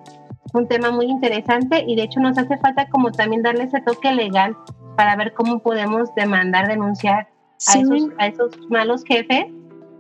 Un 0.54 0.67
tema 0.67 0.91
muy 0.91 1.06
interesante 1.06 1.84
y 1.88 1.95
de 1.95 2.04
hecho 2.04 2.19
nos 2.19 2.38
hace 2.38 2.58
falta 2.58 2.88
como 2.89 3.12
también 3.12 3.43
darle 3.43 3.65
ese 3.65 3.82
toque 3.82 4.12
legal 4.12 4.58
para 4.95 5.15
ver 5.15 5.34
cómo 5.34 5.60
podemos 5.60 6.13
demandar, 6.15 6.67
denunciar 6.67 7.28
a, 7.67 7.78
esos, 7.78 8.10
a 8.17 8.28
esos 8.28 8.58
malos 8.69 9.04
jefes 9.04 9.45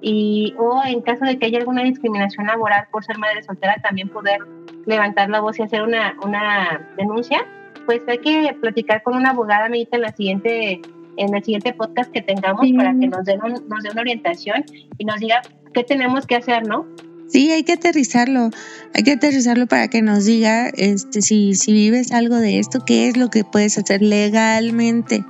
y 0.01 0.53
o 0.57 0.81
en 0.85 1.01
caso 1.01 1.25
de 1.25 1.37
que 1.37 1.47
haya 1.47 1.59
alguna 1.59 1.83
discriminación 1.83 2.47
laboral 2.47 2.87
por 2.91 3.03
ser 3.03 3.17
madre 3.17 3.43
soltera 3.43 3.75
también 3.81 4.09
poder 4.09 4.39
levantar 4.85 5.29
la 5.29 5.41
voz 5.41 5.59
y 5.59 5.63
hacer 5.63 5.81
una, 5.81 6.15
una 6.23 6.89
denuncia, 6.97 7.45
pues 7.85 8.01
hay 8.07 8.19
que 8.19 8.55
platicar 8.61 9.03
con 9.03 9.15
una 9.15 9.31
abogada, 9.31 9.65
amiguita, 9.65 9.97
en 9.97 10.03
la 10.03 10.11
siguiente 10.11 10.81
en 11.17 11.35
el 11.35 11.43
siguiente 11.43 11.73
podcast 11.73 12.11
que 12.11 12.21
tengamos 12.21 12.65
para 12.77 12.97
que 12.97 13.07
nos 13.07 13.25
den, 13.25 13.39
nos 13.39 13.83
dé 13.83 13.89
una 13.91 14.01
orientación 14.01 14.63
y 14.97 15.03
nos 15.03 15.19
diga 15.19 15.41
qué 15.73 15.83
tenemos 15.83 16.25
que 16.25 16.37
hacer, 16.37 16.65
¿no? 16.65 16.85
Sí, 17.27 17.51
hay 17.51 17.63
que 17.63 17.73
aterrizarlo, 17.73 18.51
hay 18.95 19.03
que 19.03 19.11
aterrizarlo 19.11 19.67
para 19.67 19.89
que 19.89 20.01
nos 20.01 20.23
diga 20.23 20.69
este, 20.69 21.21
si, 21.21 21.55
si 21.55 21.73
vives 21.73 22.13
algo 22.13 22.37
de 22.37 22.59
esto, 22.59 22.85
qué 22.85 23.09
es 23.09 23.17
lo 23.17 23.29
que 23.29 23.43
puedes 23.43 23.77
hacer 23.77 24.01
legalmente. 24.01 25.25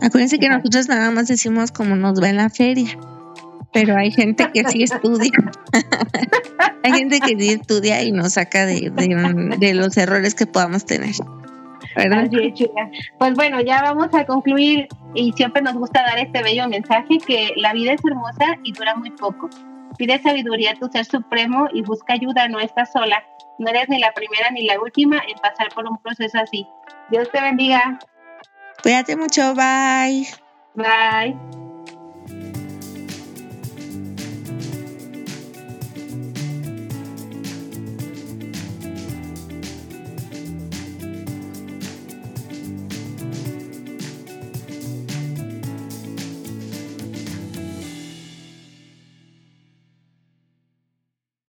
Acuérdense 0.00 0.38
que 0.38 0.48
nosotros 0.48 0.88
nada 0.88 1.10
más 1.10 1.26
decimos 1.26 1.72
como 1.72 1.96
nos 1.96 2.22
va 2.22 2.30
en 2.30 2.36
la 2.36 2.48
feria 2.48 2.96
pero 3.76 3.94
hay 3.94 4.10
gente 4.10 4.50
que 4.54 4.64
sí 4.64 4.84
estudia. 4.84 5.30
hay 6.82 6.92
gente 6.92 7.20
que 7.20 7.38
sí 7.38 7.50
estudia 7.50 8.02
y 8.02 8.10
nos 8.10 8.32
saca 8.32 8.64
de, 8.64 8.90
de, 8.90 9.74
los 9.74 9.94
errores 9.98 10.34
que 10.34 10.46
podamos 10.46 10.86
tener. 10.86 11.14
¿verdad? 11.94 12.30
Pues 13.18 13.34
bueno, 13.34 13.60
ya 13.60 13.82
vamos 13.82 14.08
a 14.14 14.24
concluir 14.24 14.88
y 15.14 15.32
siempre 15.32 15.60
nos 15.60 15.74
gusta 15.74 16.02
dar 16.04 16.18
este 16.18 16.42
bello 16.42 16.66
mensaje 16.68 17.18
que 17.26 17.52
la 17.56 17.74
vida 17.74 17.92
es 17.92 18.00
hermosa 18.02 18.56
y 18.62 18.72
dura 18.72 18.94
muy 18.94 19.10
poco. 19.10 19.50
Pide 19.98 20.22
sabiduría 20.22 20.70
a 20.70 20.74
tu 20.76 20.88
ser 20.88 21.04
supremo 21.04 21.68
y 21.74 21.82
busca 21.82 22.14
ayuda, 22.14 22.48
no 22.48 22.60
estás 22.60 22.92
sola. 22.92 23.24
No 23.58 23.68
eres 23.68 23.90
ni 23.90 23.98
la 23.98 24.12
primera 24.12 24.50
ni 24.52 24.64
la 24.64 24.80
última 24.80 25.18
en 25.28 25.36
pasar 25.36 25.68
por 25.74 25.86
un 25.86 25.98
proceso 25.98 26.38
así. 26.38 26.66
Dios 27.10 27.30
te 27.30 27.42
bendiga. 27.42 27.98
Cuídate 28.82 29.16
mucho, 29.16 29.54
bye. 29.54 30.26
Bye. 30.74 31.65